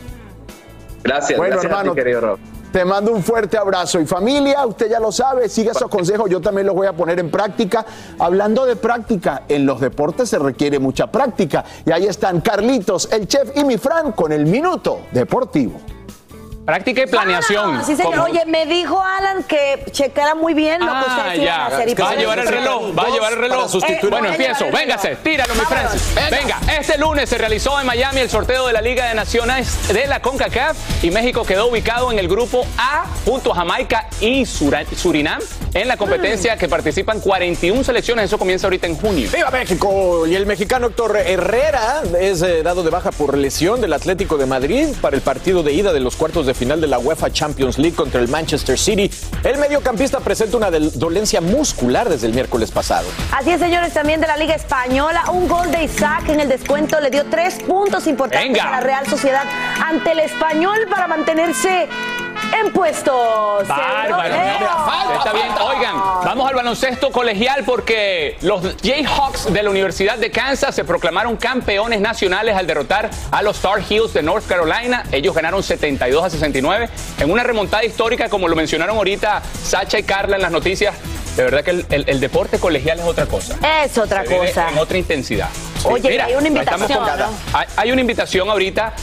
[1.03, 2.39] Gracias, bueno, hermano, querido Rob.
[2.73, 4.01] Te mando un fuerte abrazo.
[4.01, 7.19] Y familia, usted ya lo sabe, sigue esos consejos, yo también los voy a poner
[7.19, 7.85] en práctica.
[8.17, 11.63] Hablando de práctica, en los deportes se requiere mucha práctica.
[11.85, 15.79] Y ahí están Carlitos, el chef y mi Fran con el minuto deportivo.
[16.65, 17.75] Práctica y planeación.
[17.75, 18.19] Ah, sí, señor.
[18.19, 22.01] Oye, me dijo Alan que checara muy bien lo que ah, ustedes hacer.
[22.01, 23.71] va a llevar el reloj, va a llevar el reloj.
[24.09, 24.65] bueno, empiezo.
[24.71, 26.15] Véngase, tíralo, mi Francis.
[26.31, 26.59] Venga.
[26.79, 30.21] este lunes se realizó en Miami el sorteo de la Liga de Naciones de la
[30.21, 35.41] CONCACAF y México quedó ubicado en el grupo A junto a Jamaica y Surinam
[35.73, 38.25] en la competencia que participan 41 selecciones.
[38.25, 39.29] Eso comienza ahorita en junio.
[39.33, 40.25] ¡Viva México!
[40.27, 44.45] Y el mexicano Héctor Herrera es eh, dado de baja por lesión del Atlético de
[44.45, 47.77] Madrid para el partido de ida de los cuartos de final de la UEFA Champions
[47.77, 49.09] League contra el Manchester City.
[49.43, 53.07] El mediocampista presenta una dolencia muscular desde el miércoles pasado.
[53.31, 55.23] Así es, señores, también de la Liga Española.
[55.31, 59.07] Un gol de Isaac en el descuento le dio tres puntos importantes a la Real
[59.07, 59.43] Sociedad
[59.83, 61.87] ante el Español para mantenerse
[62.51, 63.61] en puestos.
[63.61, 65.51] Está bien.
[65.61, 71.37] Oigan, vamos al baloncesto colegial porque los Jayhawks de la Universidad de Kansas se proclamaron
[71.37, 75.03] campeones nacionales al derrotar a los Star Heels de North Carolina.
[75.11, 80.03] Ellos ganaron 72 a 69 en una remontada histórica, como lo mencionaron ahorita Sacha y
[80.03, 80.95] Carla en las noticias.
[81.35, 83.57] De verdad que el, deporte colegial es otra cosa.
[83.83, 84.69] Es otra cosa.
[84.69, 85.49] En otra intensidad.
[85.83, 87.03] Oye, hay una invitación.
[87.75, 88.93] hay una invitación ahorita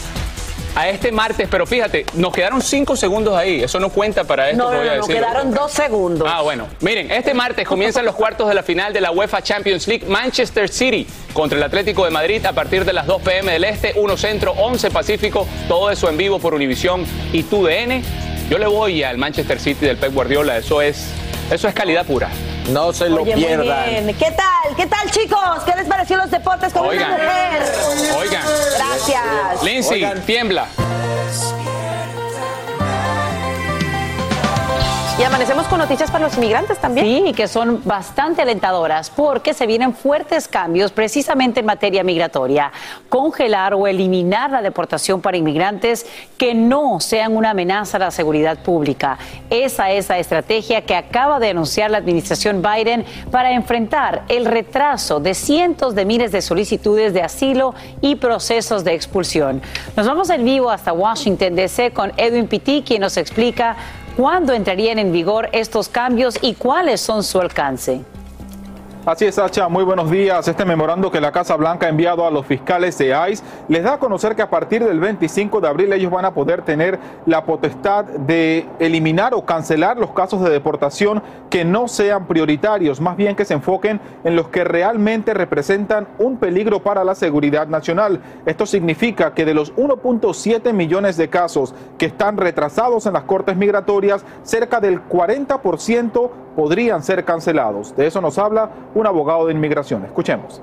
[0.75, 3.63] a este martes, pero fíjate, nos quedaron cinco segundos ahí.
[3.63, 4.63] Eso no cuenta para esto.
[4.65, 6.29] No, que voy a no, nos quedaron dos segundos.
[6.31, 6.67] Ah, bueno.
[6.81, 10.69] Miren, este martes comienzan los cuartos de la final de la UEFA Champions League Manchester
[10.69, 14.17] City contra el Atlético de Madrid a partir de las 2 pm del Este, 1
[14.17, 15.47] Centro, 11 Pacífico.
[15.69, 18.03] Todo eso en vivo por Univisión y TUDN.
[18.49, 20.57] Yo le voy al Manchester City del Pep Guardiola.
[20.57, 21.09] Eso es,
[21.51, 22.31] eso es calidad pura.
[22.69, 23.89] No se lo Oye, muy pierdan.
[23.89, 24.17] bien.
[24.17, 24.77] ¿Qué tal?
[24.77, 25.41] ¿Qué tal, chicos?
[25.65, 27.13] ¿Qué les pareció los deportes con Oigan.
[27.13, 27.63] una mujer?
[28.19, 28.43] Oigan.
[28.77, 29.63] Gracias.
[29.65, 30.67] Lindsay, tiembla.
[35.21, 37.05] Y amanecemos con noticias para los inmigrantes también.
[37.27, 42.73] Sí, que son bastante alentadoras porque se vienen fuertes cambios precisamente en materia migratoria.
[43.11, 46.07] Congelar o eliminar la deportación para inmigrantes
[46.39, 49.19] que no sean una amenaza a la seguridad pública.
[49.51, 55.21] Esa es la estrategia que acaba de anunciar la administración Biden para enfrentar el retraso
[55.21, 59.61] de cientos de miles de solicitudes de asilo y procesos de expulsión.
[59.99, 61.91] Nos vamos en vivo hasta Washington, D.C.
[61.91, 63.77] con Edwin Pitti, quien nos explica
[64.17, 68.03] cuándo entrarían en vigor estos cambios y cuáles son su alcance.
[69.07, 69.67] Así es, Sacha.
[69.67, 70.47] Muy buenos días.
[70.47, 73.95] Este memorando que la Casa Blanca ha enviado a los fiscales de ICE les da
[73.95, 77.47] a conocer que a partir del 25 de abril ellos van a poder tener la
[77.47, 83.37] potestad de eliminar o cancelar los casos de deportación que no sean prioritarios, más bien
[83.37, 88.21] que se enfoquen en los que realmente representan un peligro para la seguridad nacional.
[88.45, 93.57] Esto significa que de los 1.7 millones de casos que están retrasados en las cortes
[93.57, 97.97] migratorias, cerca del 40% podrían ser cancelados.
[97.97, 100.05] De eso nos habla un abogado de inmigración.
[100.05, 100.61] Escuchemos.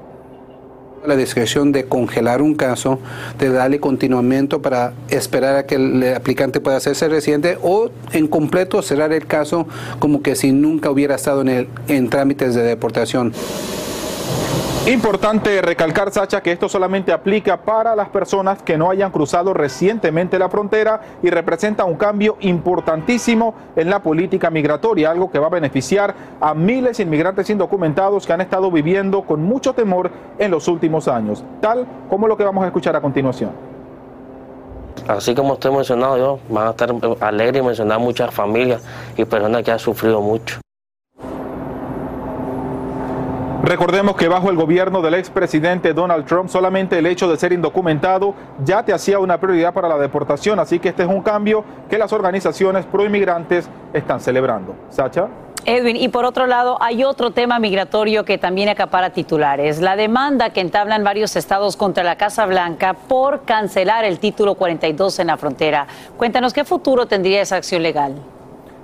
[1.05, 2.99] la discreción de congelar un caso,
[3.39, 8.81] de darle continuamiento para esperar a que el aplicante pueda hacerse residente o en completo
[8.81, 9.67] cerrar el caso
[9.99, 13.31] como que si nunca hubiera estado en, el, en trámites de deportación.
[14.87, 20.39] Importante recalcar, Sacha, que esto solamente aplica para las personas que no hayan cruzado recientemente
[20.39, 25.49] la frontera y representa un cambio importantísimo en la política migratoria, algo que va a
[25.49, 30.69] beneficiar a miles de inmigrantes indocumentados que han estado viviendo con mucho temor en los
[30.69, 33.51] últimos años, tal como lo que vamos a escuchar a continuación.
[35.05, 38.81] Así como estoy mencionado yo, van a estar alegres y mencionar muchas familias
[39.17, 40.61] y personas que han sufrido mucho.
[43.67, 48.33] Recordemos que bajo el gobierno del expresidente Donald Trump solamente el hecho de ser indocumentado
[48.63, 51.97] ya te hacía una prioridad para la deportación, así que este es un cambio que
[51.97, 54.73] las organizaciones proinmigrantes están celebrando.
[54.89, 55.27] Sacha.
[55.65, 60.51] Edwin, y por otro lado, hay otro tema migratorio que también acapara titulares, la demanda
[60.51, 65.35] que entablan varios estados contra la Casa Blanca por cancelar el título 42 en la
[65.35, 65.87] frontera.
[66.15, 68.15] Cuéntanos qué futuro tendría esa acción legal.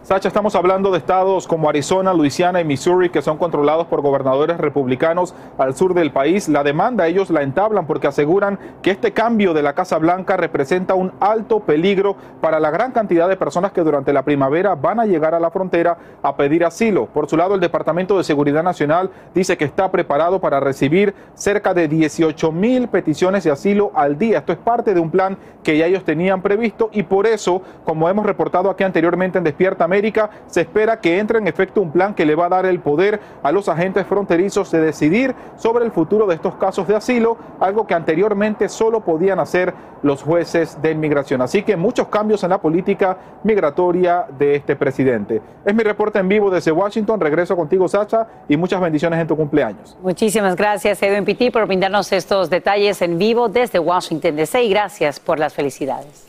[0.03, 4.57] Sacha, estamos hablando de estados como Arizona, Luisiana y Missouri que son controlados por gobernadores
[4.57, 6.49] republicanos al sur del país.
[6.49, 10.93] La demanda ellos la entablan porque aseguran que este cambio de la Casa Blanca representa
[10.93, 15.05] un alto peligro para la gran cantidad de personas que durante la primavera van a
[15.05, 17.05] llegar a la frontera a pedir asilo.
[17.05, 21.73] Por su lado, el Departamento de Seguridad Nacional dice que está preparado para recibir cerca
[21.73, 24.39] de 18 mil peticiones de asilo al día.
[24.39, 28.09] Esto es parte de un plan que ya ellos tenían previsto y por eso, como
[28.09, 32.15] hemos reportado aquí anteriormente en Despierta América, se espera que entre en efecto un plan
[32.15, 35.91] que le va a dar el poder a los agentes fronterizos de decidir sobre el
[35.91, 40.91] futuro de estos casos de asilo, algo que anteriormente solo podían hacer los jueces de
[40.91, 41.41] inmigración.
[41.41, 45.41] Así que muchos cambios en la política migratoria de este presidente.
[45.63, 47.19] Es mi reporte en vivo desde Washington.
[47.19, 49.95] Regreso contigo, Sacha, y muchas bendiciones en tu cumpleaños.
[50.01, 55.19] Muchísimas gracias, Edwin Pitti, por brindarnos estos detalles en vivo desde Washington DC y gracias
[55.19, 56.27] por las felicidades.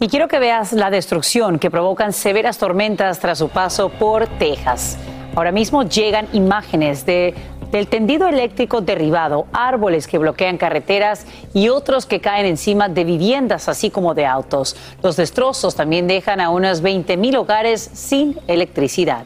[0.00, 4.98] Y quiero que veas la destrucción que provocan severas tormentas tras su paso por Texas.
[5.36, 7.34] Ahora mismo llegan imágenes de,
[7.70, 13.68] del tendido eléctrico derribado, árboles que bloquean carreteras y otros que caen encima de viviendas,
[13.68, 14.76] así como de autos.
[15.02, 19.24] Los destrozos también dejan a unos 20 mil hogares sin electricidad.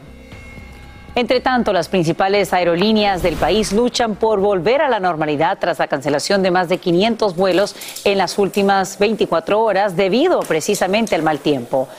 [1.19, 5.87] Entre tanto, las principales aerolíneas del país luchan por volver a la normalidad tras la
[5.87, 11.39] cancelación de más de 500 vuelos en las últimas 24 horas debido precisamente al mal
[11.39, 11.89] tiempo.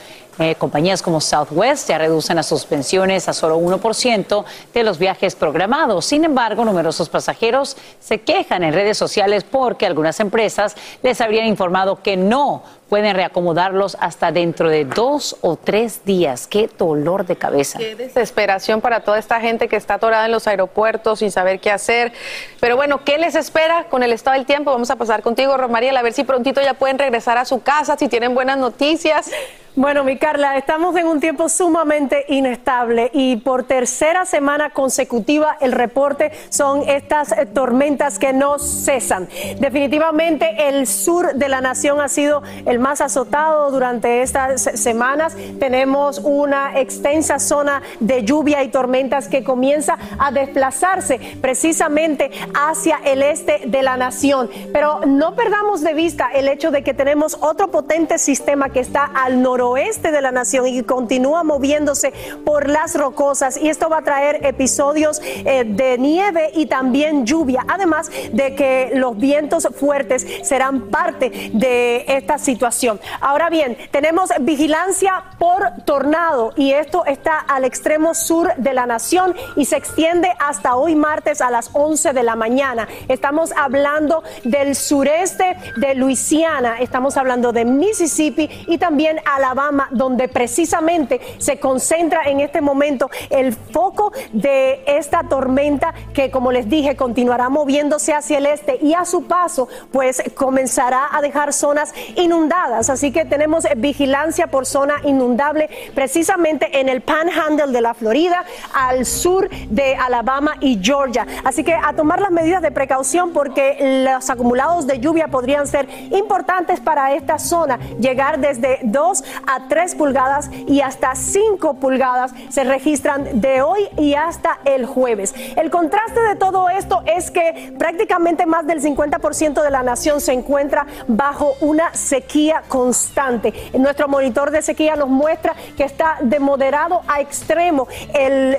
[0.41, 6.05] Eh, compañías como Southwest ya reducen las suspensiones a solo 1% de los viajes programados.
[6.05, 12.01] Sin embargo, numerosos pasajeros se quejan en redes sociales porque algunas empresas les habrían informado
[12.01, 16.47] que no pueden reacomodarlos hasta dentro de dos o tres días.
[16.47, 17.77] Qué dolor de cabeza.
[17.77, 21.71] Qué desesperación para toda esta gente que está atorada en los aeropuertos sin saber qué
[21.71, 22.11] hacer.
[22.59, 24.71] Pero bueno, ¿qué les espera con el estado del tiempo?
[24.71, 27.95] Vamos a pasar contigo, Romariel, a ver si prontito ya pueden regresar a su casa,
[27.95, 29.31] si tienen buenas noticias.
[29.73, 35.71] Bueno, mi Carla, estamos en un tiempo sumamente inestable y por tercera semana consecutiva el
[35.71, 39.29] reporte son estas eh, tormentas que no cesan.
[39.61, 45.37] Definitivamente el sur de la nación ha sido el más azotado durante estas semanas.
[45.57, 53.23] Tenemos una extensa zona de lluvia y tormentas que comienza a desplazarse precisamente hacia el
[53.23, 54.49] este de la nación.
[54.73, 59.05] Pero no perdamos de vista el hecho de que tenemos otro potente sistema que está
[59.05, 62.13] al norte oeste de la nación y continúa moviéndose
[62.45, 67.65] por las rocosas y esto va a traer episodios eh, de nieve y también lluvia,
[67.67, 72.99] además de que los vientos fuertes serán parte de esta situación.
[73.19, 79.35] Ahora bien, tenemos vigilancia por tornado y esto está al extremo sur de la nación
[79.55, 82.87] y se extiende hasta hoy martes a las 11 de la mañana.
[83.07, 89.50] Estamos hablando del sureste de Luisiana, estamos hablando de Mississippi y también a la
[89.91, 96.69] donde precisamente se concentra en este momento el foco de esta tormenta que, como les
[96.69, 101.93] dije, continuará moviéndose hacia el este y a su paso, pues comenzará a dejar zonas
[102.15, 102.89] inundadas.
[102.89, 108.43] Así que tenemos vigilancia por zona inundable precisamente en el panhandle de la Florida,
[108.73, 111.25] al sur de Alabama y Georgia.
[111.43, 115.87] Así que a tomar las medidas de precaución porque los acumulados de lluvia podrían ser
[116.11, 122.63] importantes para esta zona, llegar desde 2 a 3 pulgadas y hasta 5 pulgadas se
[122.63, 125.33] registran de hoy y hasta el jueves.
[125.55, 130.33] El contraste de todo esto es que prácticamente más del 50% de la nación se
[130.33, 133.53] encuentra bajo una sequía constante.
[133.77, 137.87] Nuestro monitor de sequía nos muestra que está de moderado a extremo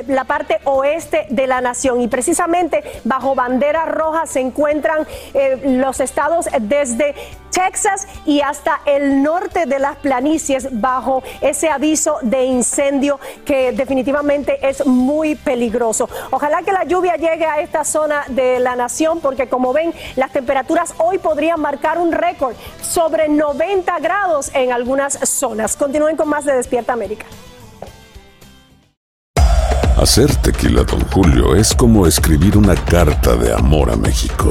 [0.06, 6.00] la parte oeste de la nación y precisamente bajo bandera roja se encuentran eh, los
[6.00, 7.14] estados desde
[7.52, 14.66] Texas y hasta el norte de las planicies bajo ese aviso de incendio que definitivamente
[14.68, 16.08] es muy peligroso.
[16.30, 20.32] Ojalá que la lluvia llegue a esta zona de la nación porque como ven las
[20.32, 25.76] temperaturas hoy podrían marcar un récord sobre 90 grados en algunas zonas.
[25.76, 27.26] Continúen con más de Despierta América.
[29.96, 34.50] Hacer tequila, don Julio, es como escribir una carta de amor a México.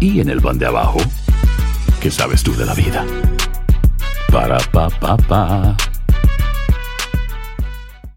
[0.00, 0.98] y en el pan de abajo,
[2.00, 3.04] ¿qué sabes tú de la vida?
[4.30, 5.76] Para, pa, pa, pa.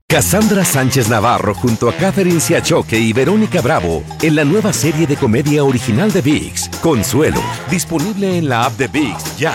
[0.08, 5.16] Cassandra Sánchez Navarro junto a Catherine Siachoque y Verónica Bravo en la nueva serie de
[5.16, 9.54] comedia original de VIX, Consuelo, disponible en la app de VIX ya.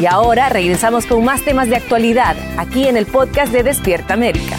[0.00, 4.58] Y ahora regresamos con más temas de actualidad aquí en el podcast de Despierta América.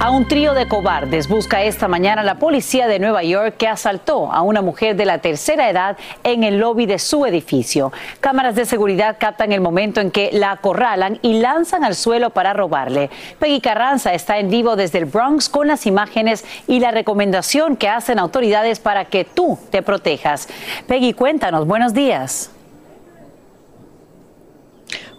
[0.00, 4.30] A un trío de cobardes busca esta mañana la policía de Nueva York que asaltó
[4.30, 7.92] a una mujer de la tercera edad en el lobby de su edificio.
[8.20, 12.52] Cámaras de seguridad captan el momento en que la acorralan y lanzan al suelo para
[12.52, 13.10] robarle.
[13.40, 17.88] Peggy Carranza está en vivo desde el Bronx con las imágenes y la recomendación que
[17.88, 20.48] hacen autoridades para que tú te protejas.
[20.86, 22.52] Peggy, cuéntanos, buenos días.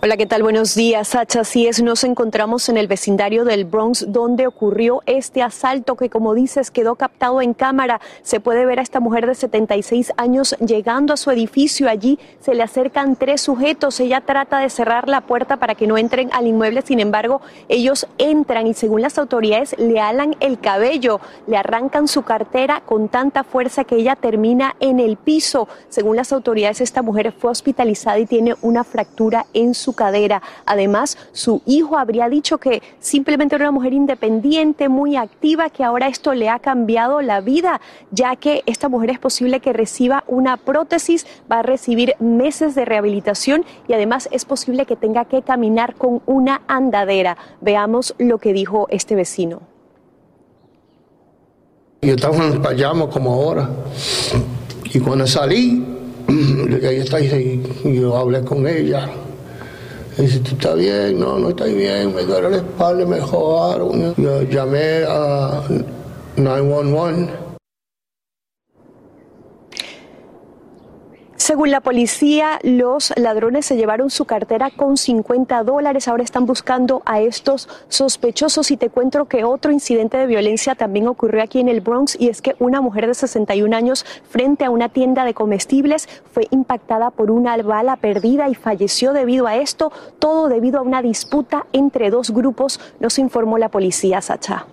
[0.01, 0.43] Hola, ¿qué tal?
[0.43, 1.41] Buenos días, Sacha.
[1.41, 6.33] Así es, nos encontramos en el vecindario del Bronx donde ocurrió este asalto que, como
[6.33, 7.99] dices, quedó captado en cámara.
[8.21, 11.89] Se puede ver a esta mujer de 76 años llegando a su edificio.
[11.89, 13.99] Allí se le acercan tres sujetos.
[13.99, 16.81] Ella trata de cerrar la puerta para que no entren al inmueble.
[16.81, 22.21] Sin embargo, ellos entran y, según las autoridades, le alan el cabello, le arrancan su
[22.21, 25.67] cartera con tanta fuerza que ella termina en el piso.
[25.89, 30.41] Según las autoridades, esta mujer fue hospitalizada y tiene una fractura en su cadera.
[30.65, 36.07] Además, su hijo habría dicho que simplemente era una mujer independiente, muy activa, que ahora
[36.07, 37.81] esto le ha cambiado la vida,
[38.11, 42.85] ya que esta mujer es posible que reciba una prótesis, va a recibir meses de
[42.85, 47.37] rehabilitación y además es posible que tenga que caminar con una andadera.
[47.61, 49.61] Veamos lo que dijo este vecino.
[52.01, 53.69] Yo estaba en payamo como ahora.
[54.93, 55.83] Y cuando salí,
[56.27, 59.09] ella está ahí, y yo hablé con ella.
[60.19, 61.17] Y dice, ¿tú estás bien?
[61.17, 64.13] No, no estoy bien, me duele la espalda, me jodaron.
[64.17, 65.63] Yo llamé a
[66.35, 67.48] 911
[71.49, 76.07] Según la policía, los ladrones se llevaron su cartera con 50 dólares.
[76.07, 78.69] Ahora están buscando a estos sospechosos.
[78.69, 82.29] Y te cuento que otro incidente de violencia también ocurrió aquí en el Bronx y
[82.29, 87.09] es que una mujer de 61 años frente a una tienda de comestibles fue impactada
[87.09, 89.91] por una bala perdida y falleció debido a esto.
[90.19, 94.67] Todo debido a una disputa entre dos grupos, nos informó la policía, Sacha.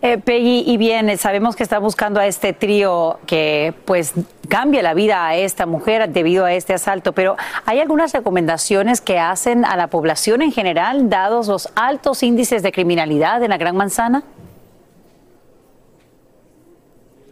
[0.00, 4.12] Eh, Peggy, y bien, sabemos que está buscando a este trío que pues
[4.48, 7.36] cambia la vida a esta mujer debido a este asalto, pero
[7.66, 12.70] ¿hay algunas recomendaciones que hacen a la población en general, dados los altos índices de
[12.70, 14.22] criminalidad en la Gran Manzana?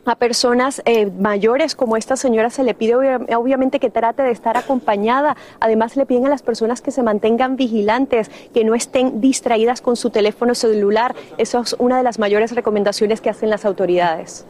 [0.06, 4.56] A personas eh, mayores como esta señora se le pide obviamente que trate de estar
[4.56, 5.36] acompañada.
[5.60, 9.96] Además le piden a las personas que se mantengan vigilantes, que no estén distraídas con
[9.96, 11.14] su teléfono celular.
[11.38, 14.46] Eso es una de las mayores recomendaciones que hacen las autoridades.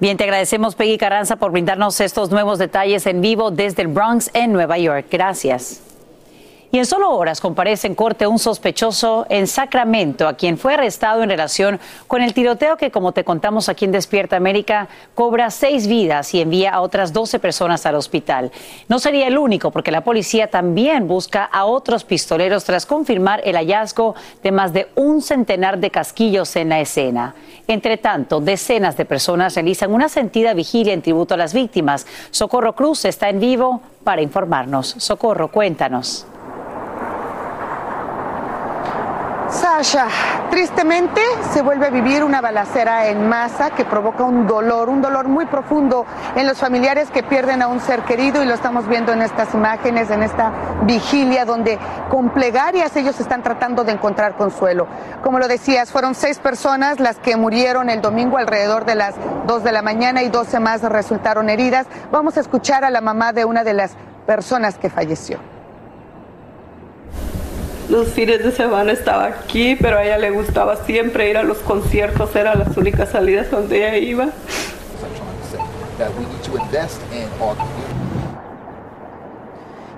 [0.00, 4.30] Bien, te agradecemos Peggy Carranza por brindarnos estos nuevos detalles en vivo desde el Bronx
[4.34, 5.06] en Nueva York.
[5.10, 5.91] Gracias.
[6.74, 11.22] Y en solo horas comparece en corte un sospechoso en Sacramento, a quien fue arrestado
[11.22, 15.86] en relación con el tiroteo que, como te contamos aquí en Despierta América, cobra seis
[15.86, 18.52] vidas y envía a otras 12 personas al hospital.
[18.88, 23.56] No sería el único, porque la policía también busca a otros pistoleros tras confirmar el
[23.56, 27.34] hallazgo de más de un centenar de casquillos en la escena.
[27.68, 32.06] Entre tanto, decenas de personas realizan una sentida vigilia en tributo a las víctimas.
[32.30, 34.94] Socorro Cruz está en vivo para informarnos.
[34.96, 36.26] Socorro, cuéntanos.
[39.52, 40.08] Sasha,
[40.50, 41.20] tristemente
[41.52, 45.44] se vuelve a vivir una balacera en masa que provoca un dolor, un dolor muy
[45.44, 49.20] profundo en los familiares que pierden a un ser querido y lo estamos viendo en
[49.20, 50.52] estas imágenes, en esta
[50.84, 51.78] vigilia donde
[52.08, 54.86] con plegarias ellos están tratando de encontrar consuelo.
[55.22, 59.14] Como lo decías, fueron seis personas las que murieron el domingo alrededor de las
[59.46, 61.86] dos de la mañana y doce más resultaron heridas.
[62.10, 63.92] Vamos a escuchar a la mamá de una de las
[64.26, 65.51] personas que falleció
[67.92, 71.58] los fines de semana estaba aquí, pero a ella le gustaba siempre ir a los
[71.58, 74.28] conciertos, eran las únicas salidas donde ella iba.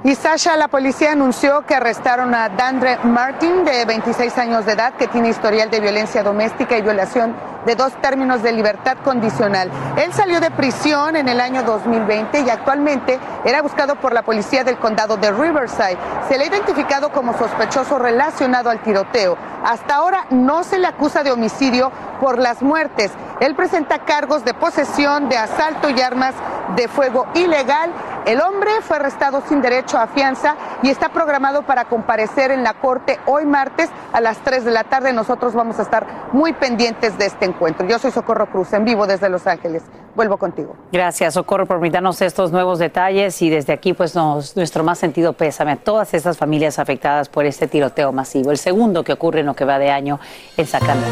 [0.02, 4.94] Y Sasha, la policía anunció que arrestaron a Dandre Martin, de 26 años de edad,
[4.94, 7.32] que tiene historial de violencia doméstica y violación
[7.66, 9.70] de dos términos de libertad condicional.
[9.96, 14.64] Él salió de prisión en el año 2020 y actualmente era buscado por la policía
[14.64, 15.98] del condado de Riverside.
[16.28, 19.36] Se le ha identificado como sospechoso relacionado al tiroteo.
[19.64, 21.90] Hasta ahora no se le acusa de homicidio
[22.20, 23.12] por las muertes.
[23.40, 26.34] Él presenta cargos de posesión, de asalto y armas
[26.76, 27.92] de fuego ilegal
[28.26, 32.72] el hombre fue arrestado sin derecho a fianza y está programado para comparecer en la
[32.72, 35.12] corte hoy martes a las 3 de la tarde.
[35.12, 37.53] Nosotros vamos a estar muy pendientes de este encuentro.
[37.88, 39.82] Yo soy Socorro Cruz, en vivo desde Los Ángeles.
[40.14, 40.76] Vuelvo contigo.
[40.92, 45.72] Gracias, Socorro, por brindarnos estos nuevos detalles y desde aquí, pues, nuestro más sentido pésame
[45.72, 49.54] a todas estas familias afectadas por este tiroteo masivo, el segundo que ocurre en lo
[49.54, 50.20] que va de año
[50.56, 51.08] en Sacramento.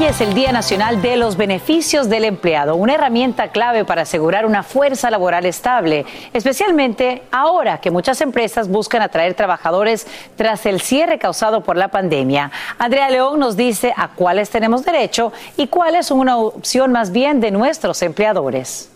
[0.00, 4.46] Hoy es el Día Nacional de los Beneficios del Empleado, una herramienta clave para asegurar
[4.46, 11.18] una fuerza laboral estable, especialmente ahora que muchas empresas buscan atraer trabajadores tras el cierre
[11.18, 12.50] causado por la pandemia.
[12.78, 17.42] Andrea León nos dice a cuáles tenemos derecho y cuáles son una opción más bien
[17.42, 18.88] de nuestros empleadores.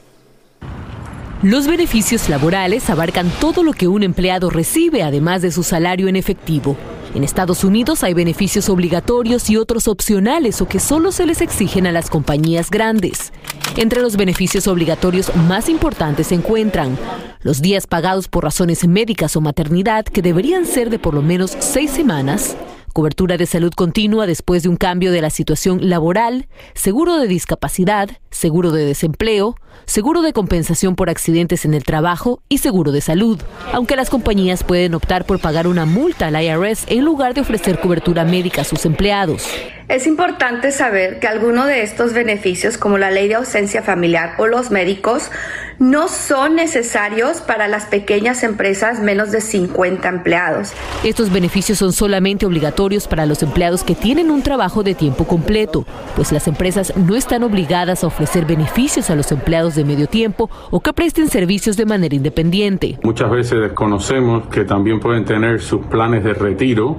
[1.43, 6.17] Los beneficios laborales abarcan todo lo que un empleado recibe, además de su salario en
[6.17, 6.79] efectivo.
[7.15, 11.87] En Estados Unidos hay beneficios obligatorios y otros opcionales o que solo se les exigen
[11.87, 13.33] a las compañías grandes.
[13.77, 16.99] Entre los beneficios obligatorios más importantes se encuentran
[17.41, 21.57] los días pagados por razones médicas o maternidad, que deberían ser de por lo menos
[21.61, 22.57] seis semanas,
[22.93, 28.11] cobertura de salud continua después de un cambio de la situación laboral, seguro de discapacidad,
[28.31, 29.55] seguro de desempleo,
[29.87, 33.41] seguro de compensación por accidentes en el trabajo y seguro de salud,
[33.73, 37.81] aunque las compañías pueden optar por pagar una multa al IRS en lugar de ofrecer
[37.81, 39.49] cobertura médica a sus empleados.
[39.89, 44.47] Es importante saber que algunos de estos beneficios, como la ley de ausencia familiar o
[44.47, 45.31] los médicos,
[45.79, 50.73] no son necesarios para las pequeñas empresas menos de 50 empleados.
[51.03, 55.85] Estos beneficios son solamente obligatorios para los empleados que tienen un trabajo de tiempo completo,
[56.17, 60.51] pues las empresas no están obligadas a ofrecer beneficios a los empleados de medio tiempo
[60.71, 62.99] o que presten servicios de manera independiente.
[63.03, 66.99] Muchas veces desconocemos que también pueden tener sus planes de retiro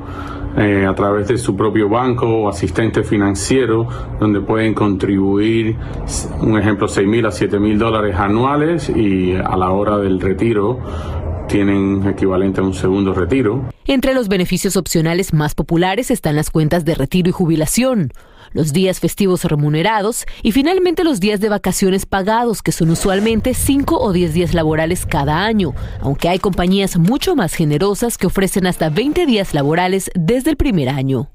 [0.57, 3.87] eh, a través de su propio banco o asistente financiero,
[4.19, 5.75] donde pueden contribuir,
[6.39, 10.79] un ejemplo, 6 mil a 7 mil dólares anuales y a la hora del retiro
[11.47, 13.65] tienen equivalente a un segundo retiro.
[13.85, 18.11] Entre los beneficios opcionales más populares están las cuentas de retiro y jubilación.
[18.55, 23.99] Los días festivos remunerados y finalmente los días de vacaciones pagados, que son usualmente 5
[23.99, 28.89] o 10 días laborales cada año, aunque hay compañías mucho más generosas que ofrecen hasta
[28.89, 31.29] 20 días laborales desde el primer año.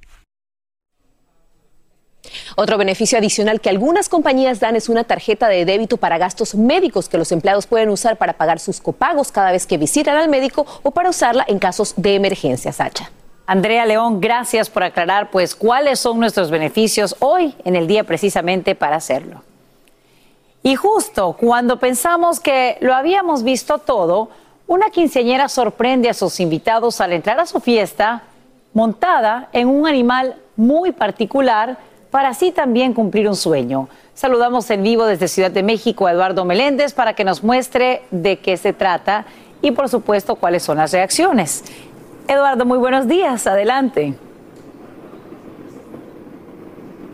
[2.57, 7.09] Otro beneficio adicional que algunas compañías dan es una tarjeta de débito para gastos médicos
[7.09, 10.67] que los empleados pueden usar para pagar sus copagos cada vez que visitan al médico
[10.83, 13.11] o para usarla en casos de emergencia, Sacha.
[13.47, 18.75] Andrea León, gracias por aclarar pues cuáles son nuestros beneficios hoy en el día precisamente
[18.75, 19.43] para hacerlo.
[20.63, 24.29] Y justo cuando pensamos que lo habíamos visto todo,
[24.67, 28.23] una quinceañera sorprende a sus invitados al entrar a su fiesta
[28.73, 31.79] montada en un animal muy particular
[32.11, 33.89] para así también cumplir un sueño.
[34.15, 38.39] Saludamos en vivo desde Ciudad de México a Eduardo Meléndez para que nos muestre de
[38.39, 39.25] qué se trata
[39.63, 41.65] y por supuesto cuáles son las reacciones.
[42.31, 44.15] Eduardo, muy buenos días, adelante.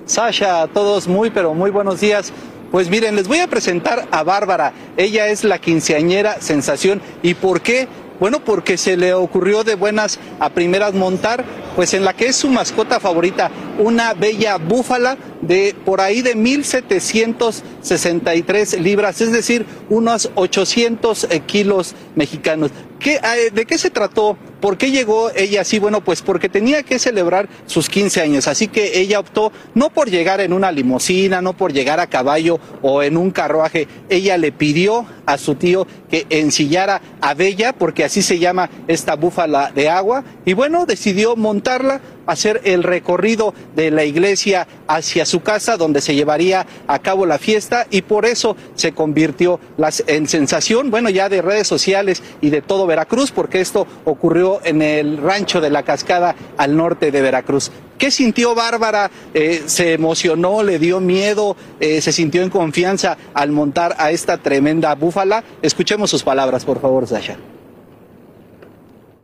[0.05, 2.35] Sasha, a todos muy pero muy buenos días.
[2.71, 4.75] Pues miren, les voy a presentar a Bárbara.
[4.99, 7.01] Ella es la quinceañera sensación.
[7.23, 7.89] ¿Y por qué?
[8.21, 12.37] Bueno, porque se le ocurrió de buenas a primeras montar, pues en la que es
[12.37, 20.31] su mascota favorita, una bella búfala de por ahí de 1763 libras, es decir, unos
[20.35, 22.71] 800 eh, kilos mexicanos.
[22.99, 24.37] ¿Qué, eh, ¿De qué se trató?
[24.61, 25.79] ¿Por qué llegó ella así?
[25.79, 30.11] Bueno, pues porque tenía que celebrar sus 15 años, así que ella optó no por
[30.11, 34.53] llegar en una limusina, no por llegar a caballo o en un carruaje, ella le
[34.53, 39.91] pidió a su tío que ensillara a Bella, porque así se llama esta búfala de
[39.91, 46.01] agua, y bueno, decidió montarla, hacer el recorrido de la iglesia hacia su casa donde
[46.01, 49.61] se llevaría a cabo la fiesta y por eso se convirtió
[50.07, 54.83] en sensación, bueno, ya de redes sociales y de todo Veracruz, porque esto ocurrió en
[54.83, 57.71] el rancho de la cascada al norte de Veracruz.
[57.99, 59.11] ¿Qué sintió Bárbara?
[59.33, 60.63] Eh, ¿Se emocionó?
[60.63, 61.57] ¿Le dio miedo?
[61.81, 65.43] Eh, ¿Se sintió en confianza al montar a esta tremenda búfala?
[65.63, 67.37] Escuchemos sus palabras, por favor, Sasha.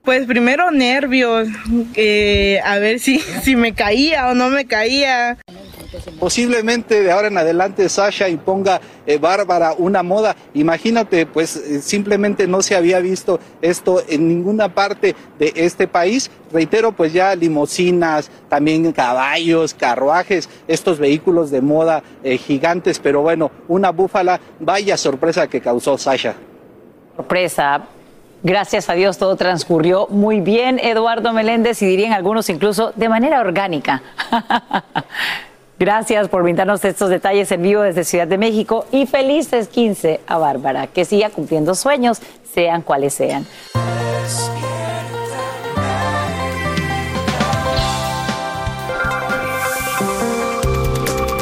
[0.05, 1.47] Pues primero nervios,
[1.95, 5.39] eh, a ver si, si me caía o no me caía.
[6.19, 10.35] Posiblemente de ahora en adelante Sasha imponga eh, Bárbara una moda.
[10.55, 16.31] Imagínate, pues eh, simplemente no se había visto esto en ninguna parte de este país.
[16.53, 23.91] Reitero, pues ya limosinas, también caballos, carruajes, estos vehículos de moda gigantes, pero bueno, una
[23.91, 26.35] búfala, vaya sorpresa que causó Sasha.
[27.17, 27.83] Sorpresa.
[28.45, 33.41] Gracias a Dios todo transcurrió muy bien, Eduardo Meléndez, y dirían algunos incluso de manera
[33.41, 34.03] orgánica.
[35.79, 40.39] Gracias por brindarnos estos detalles en vivo desde Ciudad de México y felices 15 a
[40.39, 42.21] Bárbara, que siga cumpliendo sueños,
[42.53, 43.47] sean cuales sean.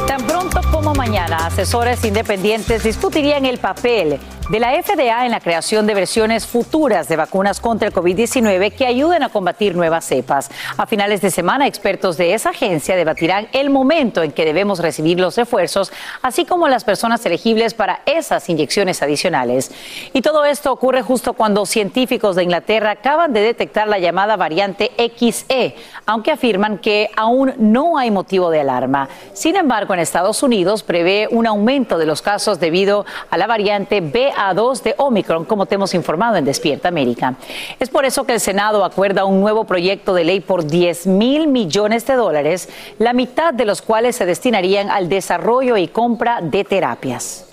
[0.07, 4.21] Tan pronto como mañana, asesores independientes discutirían el papel
[4.51, 8.85] de la FDA en la creación de versiones futuras de vacunas contra el COVID-19 que
[8.85, 10.51] ayuden a combatir nuevas cepas.
[10.77, 15.21] A finales de semana, expertos de esa agencia debatirán el momento en que debemos recibir
[15.21, 19.71] los refuerzos, así como las personas elegibles para esas inyecciones adicionales.
[20.15, 24.91] Y todo esto ocurre justo cuando científicos de Inglaterra acaban de detectar la llamada variante
[24.97, 25.77] XE,
[26.07, 29.09] aunque afirman que aún no hay motivo de alarma.
[29.33, 34.01] Sin embargo, en Estados Unidos prevé un aumento de los casos debido a la variante
[34.01, 37.35] BA a 2 de Omicron, como te hemos informado en Despierta América.
[37.79, 41.47] Es por eso que el Senado acuerda un nuevo proyecto de ley por 10 mil
[41.47, 46.65] millones de dólares, la mitad de los cuales se destinarían al desarrollo y compra de
[46.65, 47.50] terapias.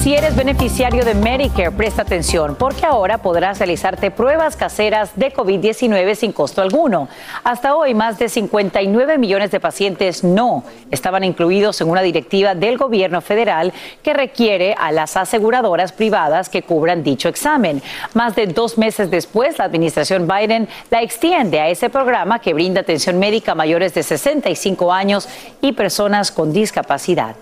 [0.00, 6.14] Si eres beneficiario de Medicare, presta atención porque ahora podrás realizarte pruebas caseras de COVID-19
[6.14, 7.08] sin costo alguno.
[7.42, 12.78] Hasta hoy, más de 59 millones de pacientes no estaban incluidos en una directiva del
[12.78, 13.72] gobierno federal
[14.04, 17.82] que requiere a las aseguradoras privadas que cubran dicho examen.
[18.14, 22.82] Más de dos meses después, la administración Biden la extiende a ese programa que brinda
[22.82, 25.28] atención médica a mayores de 65 años
[25.60, 27.34] y personas con discapacidad.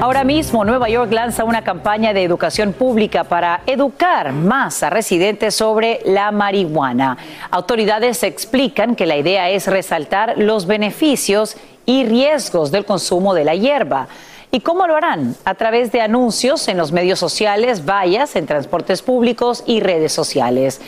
[0.00, 5.56] Ahora mismo, Nueva York lanza una campaña de educación pública para educar más a residentes
[5.56, 7.18] sobre la marihuana.
[7.50, 13.56] Autoridades explican que la idea es resaltar los beneficios y riesgos del consumo de la
[13.56, 14.06] hierba.
[14.52, 15.34] ¿Y cómo lo harán?
[15.44, 20.80] A través de anuncios en los medios sociales, vallas en transportes públicos y redes sociales.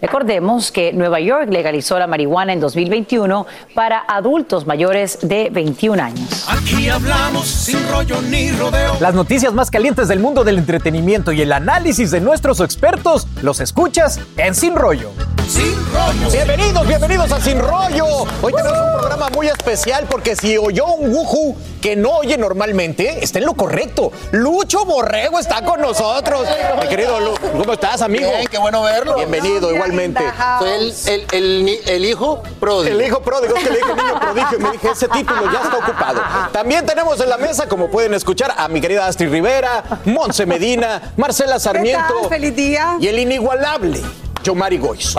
[0.00, 6.46] Recordemos que Nueva York legalizó la marihuana en 2021 para adultos mayores de 21 años.
[6.48, 8.96] Aquí hablamos sin rollo ni rodeo.
[9.00, 13.58] Las noticias más calientes del mundo del entretenimiento y el análisis de nuestros expertos los
[13.60, 15.10] escuchas en Sin Rollo.
[15.48, 16.30] Sin rollo.
[16.30, 18.06] Bienvenidos, bienvenidos a Sin Rollo.
[18.42, 23.24] Hoy tenemos un programa muy especial porque si oyó un wuju que no oye normalmente,
[23.24, 24.12] está en lo correcto.
[24.32, 26.46] Lucho Borrego está con nosotros.
[26.82, 28.28] Mi querido Lu, ¿cómo estás, amigo?
[28.30, 29.16] Bien, qué bueno verlo.
[29.16, 30.24] Bienvenido, igualmente.
[30.62, 32.98] El, el, el el hijo pródigo.
[32.98, 35.60] El hijo pródigo, es que le dije niño prodigio y me dije, ese título ya
[35.62, 36.20] está ocupado.
[36.52, 41.12] También tenemos en la mesa, como pueden escuchar, a mi querida Astrid Rivera, Monse Medina,
[41.16, 42.14] Marcela Sarmiento.
[42.20, 42.28] tal?
[42.28, 42.96] ¡Feliz día!
[43.00, 44.02] Y el inigualable,
[44.42, 45.14] Yomari Goiz.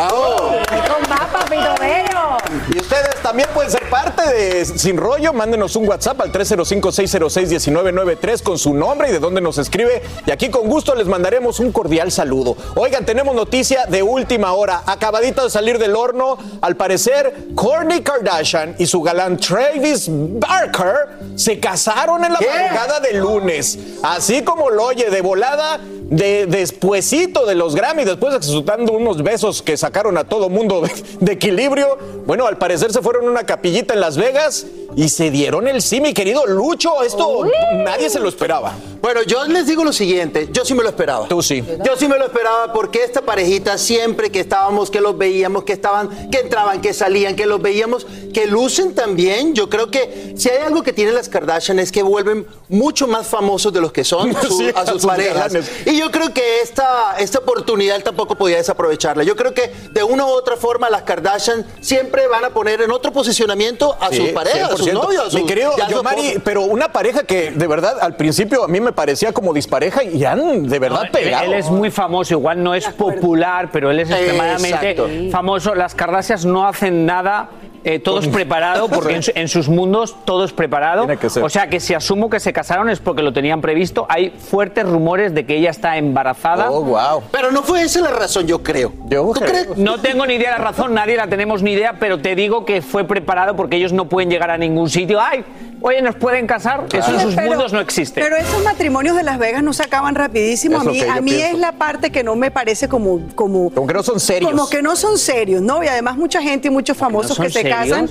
[2.74, 5.34] Y ustedes también pueden ser parte de Sin Rollo.
[5.34, 10.02] Mándenos un WhatsApp al 305-606-1993 con su nombre y de dónde nos escribe.
[10.26, 12.56] Y aquí con gusto les mandaremos un cordial saludo.
[12.76, 14.84] Oigan, tenemos noticia de última hora.
[14.86, 21.60] Acabadito de salir del horno, al parecer, Kourtney Kardashian y su galán Travis Barker se
[21.60, 23.80] casaron en la madrugada de lunes.
[24.04, 28.58] Así como lo oye, de volada, de despuesito de los Grammy, después de que se
[28.58, 31.98] están dando besos que sacaron a todo mundo de, de equilibrio.
[32.26, 35.82] Bueno, al parecer se fueron a una capillita en Las Vegas y se dieron el
[35.82, 37.04] sí, mi querido Lucho.
[37.04, 38.74] Esto nadie se lo esperaba.
[39.02, 41.28] Bueno, yo les digo lo siguiente, yo sí me lo esperaba.
[41.30, 41.64] Tú sí.
[41.86, 45.72] Yo sí me lo esperaba porque esta parejita siempre que estábamos, que los veíamos, que
[45.74, 49.54] estaban, que entraban, que salían, que los veíamos, que lucen también.
[49.56, 53.26] Yo creo que si hay algo que tienen las Kardashian es que vuelven mucho más
[53.28, 55.54] famosos de los que son su- Sí, a sus sus parejas.
[55.54, 55.72] galanes.
[55.86, 59.24] Y yo creo que esta, esta oportunidad él tampoco podía desaprovecharla.
[59.24, 62.92] Yo creo que de una u otra forma las Kardashian siempre van a poner en
[62.92, 64.94] otro posicionamiento a sus parejas, sus 100%.
[64.94, 65.34] novios.
[65.34, 69.32] Mi querido Yomari, pero una pareja que de verdad al principio a mí me parecía
[69.32, 71.46] como dispareja y han de verdad Él, pegado.
[71.46, 75.08] él es muy famoso, igual no es popular, pero él es extremadamente Exacto.
[75.32, 75.76] famoso.
[75.76, 77.50] Las Kardashians no hacen nada.
[77.84, 81.08] Eh, todo es preparado, porque en, su- en sus mundos todo es preparado.
[81.30, 81.44] ser.
[81.44, 84.06] O sea que si asumo que se casaron es porque lo tenían previsto.
[84.10, 86.70] Hay fuertes rumores de que ella está embarazada.
[86.72, 87.24] Oh, wow.
[87.32, 88.94] Pero no fue esa la razón, yo creo.
[89.08, 89.78] Yo ¿Tú crees?
[89.78, 92.66] No tengo ni idea de la razón, nadie la tenemos ni idea, pero te digo
[92.66, 95.20] que fue preparado porque ellos no pueden llegar a ningún sitio.
[95.22, 95.44] ¡Ay!
[95.82, 96.86] Oye, ¿nos pueden casar?
[96.92, 98.20] Eso en sus pero- mundos no existe.
[98.20, 100.76] Pero esos matrimonios de Las Vegas no se acaban rapidísimo.
[100.76, 101.54] Es A mí, que yo a mí pienso.
[101.56, 104.52] es la parte que no me parece como, como, Como que no son serios.
[104.52, 105.82] como que no son serios, ¿no?
[105.82, 108.10] Y además mucha gente y muchos famosos son que se casan.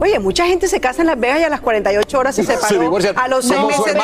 [0.00, 2.54] Oye, mucha gente se casa en Las Vegas y a las 48 horas se Se
[2.54, 2.80] separó.
[2.80, 3.18] divorcian.
[3.18, 3.98] a los seis Como su meses de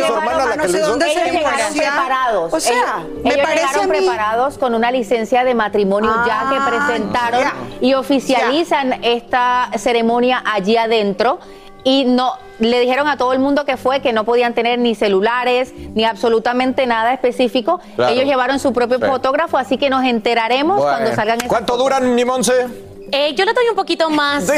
[0.00, 0.06] ¿no?
[0.18, 2.54] hermana la no sé dónde se llegaron preparados.
[2.54, 6.12] O sea, ellos, me ellos parece llegaron a mí- preparados con una licencia de matrimonio
[6.24, 7.52] ya Ah, que presentaron ya.
[7.80, 11.40] y oficializan esta ceremonia allí adentro.
[11.82, 14.94] Y no le dijeron a todo el mundo que fue que no podían tener ni
[14.94, 17.80] celulares ni absolutamente nada específico.
[17.96, 18.12] Claro.
[18.12, 19.04] Ellos llevaron su propio Sí.
[19.06, 20.92] fotógrafo, así que nos enteraremos Bueno.
[20.98, 21.78] cuando salgan ¿Cuánto fotos.
[21.78, 22.66] duran, mi Monse?
[23.12, 24.52] Eh, yo le doy un poquito más, Sí.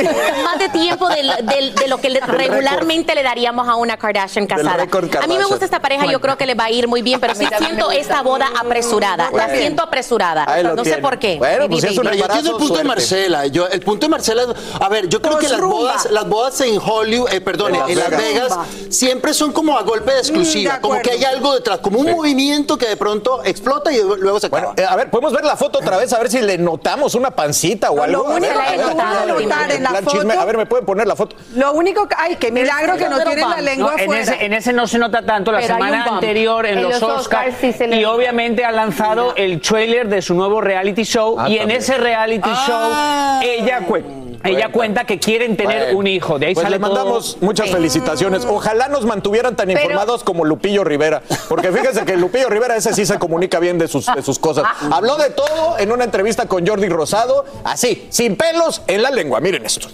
[0.44, 4.86] más de tiempo de lo que regularmente le daríamos a una Kardashian casada.
[5.20, 7.20] A mí me gusta esta pareja, yo creo que le va a ir muy bien,
[7.20, 9.30] pero sí siento esta boda apresurada.
[9.32, 10.46] La siento apresurada.
[10.74, 11.36] No sé por qué.
[11.38, 11.92] Bueno, pues baby.
[11.94, 13.46] es un yo entiendo el punto de Marcela.
[13.46, 14.48] Yo, el punto de Marcela, es-
[14.80, 18.10] a ver, yo creo que las bodas, las bodas en Hollywood, eh, perdón, En Las
[18.10, 18.52] Vegas.
[18.90, 21.98] Siempre son como a golpe de exclusiva, Mm, de como que hay algo detrás, como
[22.00, 24.74] un movimiento que de pronto explota y luego se acaba.
[24.76, 27.30] Eh, a ver, podemos ver la foto otra vez, a ver si le notamos una
[27.30, 28.28] pancita o No, algo.
[28.42, 30.30] Ver, único a que ver, tú vas a ver, notar en la plan chisme.
[30.34, 31.36] foto- A ver, ¿me pueden poner la foto?
[31.54, 34.52] Lo único que, ay, qué milagro que no tienen la lengua No, en, ese, en
[34.52, 37.20] ese no se nota tanto la Pero hay semana anterior en, En los, los Oscars
[37.48, 41.36] Oscars sí se le y obviamente ha lanzado el trailer de su nuevo reality show
[41.38, 43.40] Ah, y en ese reality Ah.
[43.40, 44.02] show ella, cue-
[44.44, 46.38] ella cuenta que quieren tener Bueno, un hijo.
[46.38, 47.46] De ahí pues sale le mandamos todo.
[47.46, 48.44] muchas felicitaciones.
[48.44, 51.22] Ojalá nos mantuvieran tan informados como Lupillo Rivera.
[51.48, 54.64] Porque fíjense que Lupillo Rivera ese sí se comunica bien de sus, de sus cosas.
[54.90, 59.40] Habló de todo en una entrevista con Jordi Rosado, así, sin pelos en la lengua.
[59.40, 59.88] Miren esto.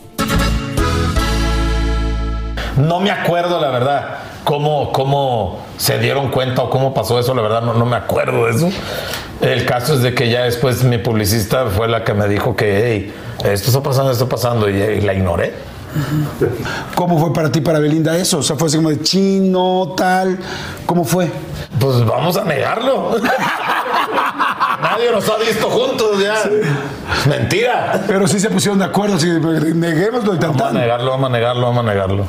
[2.77, 7.43] No me acuerdo, la verdad, cómo, cómo se dieron cuenta o cómo pasó eso, la
[7.43, 8.70] verdad, no, no me acuerdo de eso.
[9.41, 12.84] El caso es de que ya después mi publicista fue la que me dijo que,
[12.84, 13.14] hey,
[13.51, 15.53] esto está pasando, esto está pasando, y, y la ignoré.
[16.95, 18.39] ¿Cómo fue para ti, para Belinda, eso?
[18.39, 20.39] O sea, fue así como de chino, tal.
[20.86, 21.30] ¿Cómo fue?
[21.80, 23.16] Pues vamos a negarlo.
[24.82, 26.34] Nadie nos ha visto juntos ya.
[27.28, 28.05] Mentira.
[28.07, 31.62] Pero sí se pusieron de acuerdo, así, neguémoslo y Vamos a negarlo, vamos a negarlo,
[31.66, 32.24] vamos a negarlo.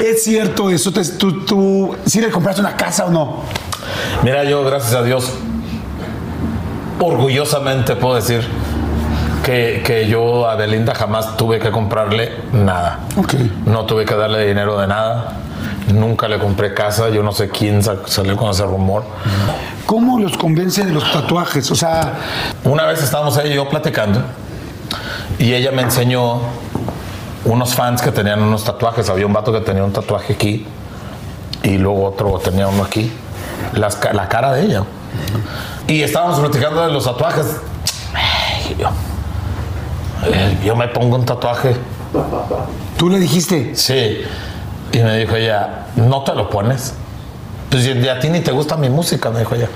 [0.00, 0.92] ¿Es cierto eso?
[0.92, 3.42] Te- ¿Tú, tú sí le compraste una casa o no?
[4.24, 5.30] Mira, yo, gracias a Dios,
[7.00, 8.44] orgullosamente puedo decir
[9.44, 13.00] que, que yo a Belinda jamás tuve que comprarle nada.
[13.66, 15.34] No tuve que darle dinero de nada.
[15.92, 17.10] Nunca le compré casa.
[17.10, 19.04] Yo no sé quién sa- salió con ese rumor.
[19.86, 21.70] ¿Cómo los convence de los tatuajes?
[21.70, 22.14] O sea,
[22.64, 24.22] Una vez estábamos ella y yo platicando
[25.38, 26.40] y ella me enseñó
[27.44, 29.10] unos fans que tenían unos tatuajes.
[29.10, 30.66] Había un vato que tenía un tatuaje aquí
[31.62, 33.12] y luego otro tenía uno aquí.
[33.74, 34.84] Las la cara de ella.
[35.86, 37.44] Y estábamos platicando de los tatuajes.
[38.14, 38.88] Ay, yo,
[40.26, 41.74] eh, yo me pongo un tatuaje.
[42.96, 43.74] ¿Tú le dijiste?
[43.74, 44.18] Sí.
[44.92, 46.94] Y me dijo ella, ¿no te lo pones?
[47.70, 49.68] Pues a ti ni te gusta mi música, me dijo ella.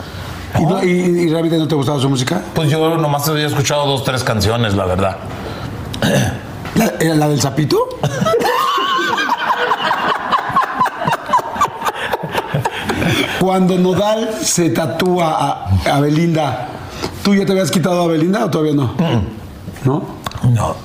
[0.59, 2.40] ¿y, no- y- y realmente no te gustaba su música?
[2.55, 5.16] Pues yo nomás había escuchado dos, tres canciones, la verdad.
[6.76, 7.76] ¿La, eh, la del sapito?
[13.40, 16.68] Cuando Nodal se tatúa a, a Belinda,
[17.22, 18.92] ¿tú ya te habías quitado a Belinda o todavía no?
[19.84, 20.03] ¿No?
[20.43, 20.76] No.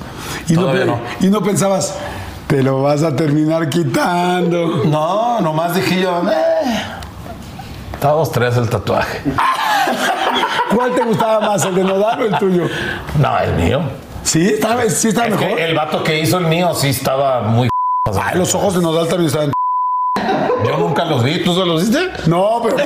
[0.48, 0.72] Y no,
[1.20, 1.96] y no pensabas,
[2.46, 4.82] te lo vas a terminar quitando.
[4.84, 6.82] No, nomás dije yo, eh.
[8.00, 9.22] Todos tres el tatuaje.
[10.74, 12.66] ¿Cuál te gustaba más, el de Nodal o el tuyo?
[13.18, 13.80] No, el mío.
[14.22, 14.46] ¿Sí?
[14.48, 15.60] ¿Estaba, sí estaba Es mejor?
[15.60, 17.68] el vato que hizo el mío sí estaba muy.
[18.22, 19.52] Ay, los ojos de Nodal también estaban.
[20.66, 22.10] Yo nunca los vi, ¿tú se los viste?
[22.26, 22.76] No, pero.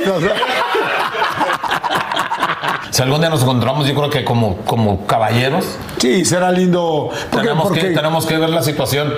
[2.91, 5.65] Si algún día nos encontramos, yo creo que como, como caballeros,
[5.99, 7.11] Sí, será lindo.
[7.31, 9.13] Porque, tenemos, que, tenemos que ver la situación.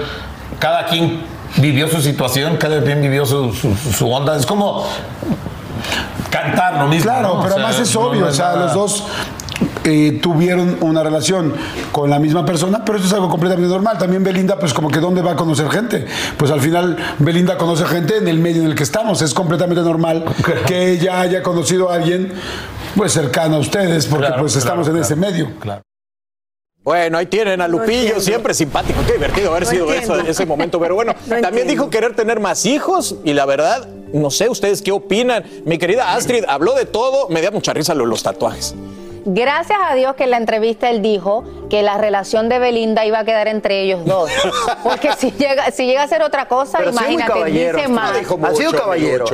[0.58, 1.22] Cada quien
[1.56, 4.36] vivió su situación, cada quien vivió su, su- su onda.
[4.36, 4.84] Es como
[6.30, 7.04] cantar lo mismo.
[7.10, 7.42] Claro, ¿no?
[7.42, 9.04] pero O sea, además es obvio, no o sea, los dos
[9.84, 11.54] eh, tuvieron una relación
[11.92, 13.98] con la misma persona, pero esto es algo completamente normal.
[13.98, 16.06] También Belinda, pues como que dónde va a conocer gente.
[16.36, 19.22] Pues al final Belinda conoce gente en el medio en el que estamos.
[19.22, 20.24] Es completamente normal
[20.66, 22.32] que ella haya conocido a alguien
[22.96, 25.32] pues cercano a ustedes, porque Claro, pues estamos claro, en ese claro.
[25.32, 25.82] medio.
[26.82, 29.00] Bueno, ahí tienen a Lupillo, siempre simpático.
[29.06, 30.80] Qué divertido haber No sido eso, ese momento.
[30.80, 31.70] Pero bueno, No también entiendo.
[31.72, 35.44] dijo querer tener más hijos y la verdad, no sé ustedes qué opinan.
[35.66, 38.74] Mi querida Astrid habló de todo, me da mucha risa lo de los tatuajes.
[39.24, 43.20] Gracias a Dios que en la entrevista él dijo que la relación de Belinda iba
[43.20, 44.30] a quedar entre ellos dos.
[44.82, 47.76] Porque si llega, si llega a ser otra cosa, Pero ha sido muy imagínate, caballero.
[47.78, 48.10] dice más.
[48.10, 49.24] ha sido caballero.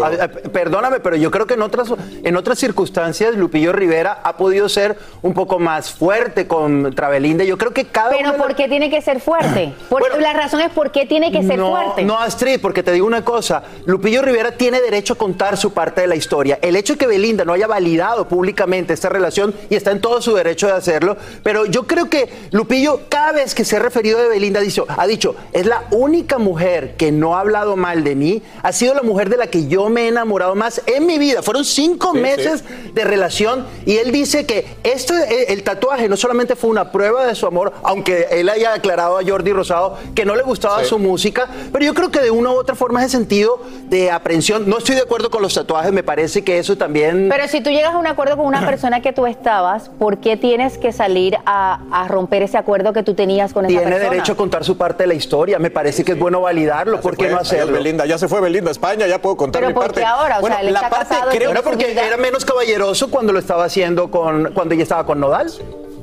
[0.52, 4.98] Perdóname, pero yo creo que en otras, en otras circunstancias Lupillo Rivera ha podido ser
[5.22, 7.44] un poco más fuerte contra Belinda.
[7.44, 9.72] Yo creo que cada Pero ¿por qué tiene que ser fuerte?
[9.88, 12.04] Por- la razón es por qué tiene que ser no, fuerte.
[12.04, 13.62] No, Astrid, porque te digo una cosa.
[13.84, 16.58] Lupillo Rivera tiene derecho a contar su parte de la historia.
[16.62, 20.20] El hecho de que Belinda no haya validado públicamente esta relación y está en todo
[20.22, 24.18] su derecho de hacerlo, pero yo creo que Lupillo cada vez que se ha referido
[24.18, 28.04] de Belinda ha dicho, ha dicho, es la única mujer que no ha hablado mal
[28.04, 31.06] de mí, ha sido la mujer de la que yo me he enamorado más en
[31.06, 31.42] mi vida.
[31.42, 32.64] Fueron cinco Sí, meses
[32.94, 37.26] de relación y él dice que esto, eh, el tatuaje no solamente fue una prueba
[37.26, 40.86] de su amor, aunque él haya aclarado a Jordi Rosado que no le gustaba Sí.
[40.90, 44.68] su música, pero yo creo que de una u otra forma ese sentido de aprensión,
[44.68, 47.28] no estoy de acuerdo con los tatuajes, me parece que eso también...
[47.28, 49.65] Pero si tú llegas a un acuerdo con una persona que tú estabas,
[49.98, 53.70] ¿por qué tienes que salir a, a romper ese acuerdo que tú tenías con esa
[53.78, 54.10] tiene persona?
[54.10, 57.16] derecho a contar su parte de la historia, me parece que es bueno validarlo, ¿por
[57.16, 57.72] qué Fue, no hacerlo?
[57.72, 60.00] Belinda, ya se fue Belinda a España, ya puedo contar Pero mi ¿por parte.
[60.00, 60.38] qué ahora?
[60.38, 63.64] O bueno, sea, la parte creo tiene Bueno, porque era menos caballeroso cuando lo estaba
[63.64, 65.50] haciendo con cuando ella estaba con Nodal.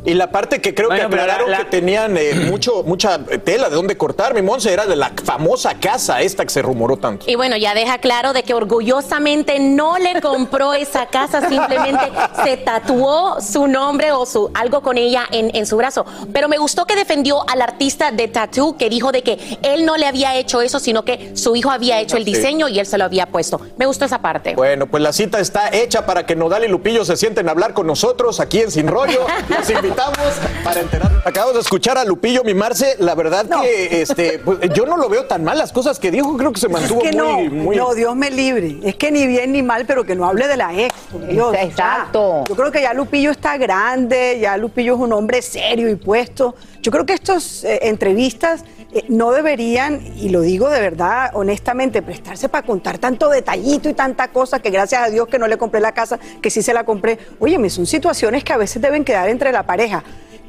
[0.05, 3.17] Y la parte que creo Bueno, que aclararon la- la- que tenían eh, mucho, mucha
[3.43, 6.97] tela de dónde cortar, mi Monse, era de la famosa casa esta que se rumoró
[6.97, 7.25] tanto.
[7.29, 12.11] Y bueno, ya deja claro de que orgullosamente no le compró esa casa, simplemente
[12.43, 16.05] se tatuó su nombre o su algo con ella en, en su brazo.
[16.33, 19.95] Pero me gustó que defendió al artista de tattoo que dijo de que él no
[19.97, 22.97] le había hecho eso, sino que su hijo había hecho el diseño y él se
[22.97, 23.61] lo había puesto.
[23.77, 24.55] Me gustó esa parte.
[24.55, 27.73] Bueno, pues la cita está hecha para que Nodal y Lupillo se sienten a hablar
[27.73, 29.25] con nosotros aquí en Sin Rollo.
[29.49, 30.81] Los para.
[31.25, 32.95] Acabamos de escuchar a Lupillo mimarse.
[32.99, 35.57] La verdad que este, pues, yo no lo veo tan mal.
[35.57, 37.75] Las cosas que dijo creo que se mantuvo es que no, muy, muy.
[37.75, 38.79] no, Dios me libre.
[38.83, 40.93] Es que ni bien ni mal, pero que no hable de la ex.
[41.11, 41.55] por Dios.
[41.59, 42.43] Exacto.
[42.43, 45.95] Ya, yo creo que ya Lupillo está grande, ya Lupillo es un hombre serio y
[45.95, 46.55] puesto.
[46.81, 52.01] Yo creo que estas eh, entrevistas eh, no deberían, y lo digo de verdad, honestamente,
[52.01, 55.57] prestarse para contar tanto detallito y tanta cosa que gracias a Dios que no le
[55.57, 57.17] compré la casa, que sí se la compré.
[57.39, 60.03] Óyeme, son situaciones que a veces deben quedar entre la pareja.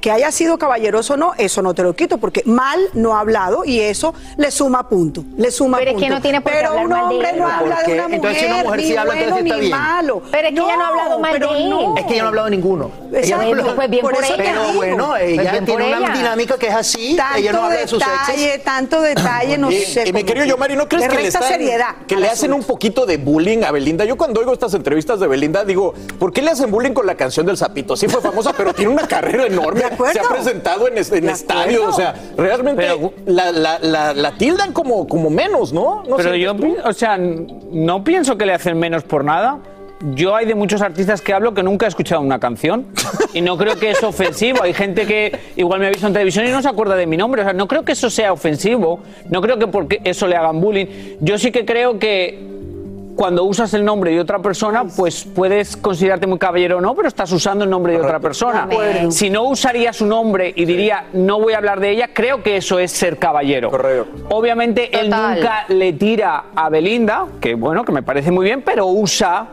[0.05, 3.21] Que haya sido caballeroso o no, eso no te lo quito, porque mal no ha
[3.21, 5.25] hablado y eso le suma punto.
[5.39, 6.15] Le suma Pero es que punto.
[6.17, 7.39] no tiene por qué Pero hablar un mal de hombre él.
[7.39, 9.57] no ¿Por habla de una mujer, Entonces, si una mujer sí habla, bueno entonces está
[9.61, 9.71] bien.
[9.71, 10.23] malo.
[10.31, 11.71] Pero es que ella no ha hablado mal pero de él.
[11.71, 11.97] no.
[11.97, 12.91] Es que ella no ha hablado de ninguno.
[13.15, 14.45] Ella no ha hablado- Pues bien por eso ella.
[14.45, 14.75] Pero digo.
[14.75, 16.15] bueno, Pues ella bien tiene por una ella.
[16.19, 17.17] dinámica que es así.
[17.17, 18.65] Tanto ella no habla de sus detalle, exes.
[18.65, 20.05] tanto detalle, no Y, sé.
[20.07, 23.17] y mi querido Yomari, ¿no crees que le, están- que le hacen un poquito de
[23.17, 24.05] bullying a Belinda?
[24.05, 27.15] Yo cuando oigo estas entrevistas de Belinda digo, ¿por qué le hacen bullying con la
[27.15, 27.97] canción del sapito?
[27.97, 29.83] Sí fue famosa, pero tiene una carrera enorme.
[30.13, 31.89] Se ha presentado en, en estadios, acuerdo.
[31.89, 36.03] o sea, realmente Pero- la, la- la- la tildan como, como menos, ¿no?
[36.09, 39.59] No Pero yo, pi- o sea, no pienso que le hacen menos por nada.
[40.15, 42.87] yo hay de muchos artistas que hablo que nunca he escuchado una canción
[43.33, 44.63] y no creo que es ofensivo.
[44.63, 47.17] Hay gente que igual me ha visto en televisión y no se acuerda de mi
[47.17, 47.41] nombre.
[47.41, 49.01] O sea, no creo que eso sea ofensivo.
[49.31, 50.87] No creo que porque eso le hagan bullying.
[51.21, 52.54] Yo sí que creo que
[53.17, 57.09] cuando usas el nombre de otra persona, pues puedes considerarte muy caballero o no, pero
[57.09, 58.69] estás usando el nombre de otra persona.
[59.11, 62.57] Si no usaría su nombre y diría, no voy a hablar de ella, creo que
[62.57, 63.71] eso es ser caballero.
[64.31, 68.87] Obviamente él nunca le tira a Belinda, que bueno, que me parece muy bien, pero
[68.87, 69.49] usa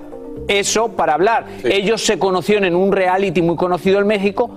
[0.48, 1.46] eso para hablar.
[1.64, 4.50] Ellos se conocieron en un reality muy conocido en México.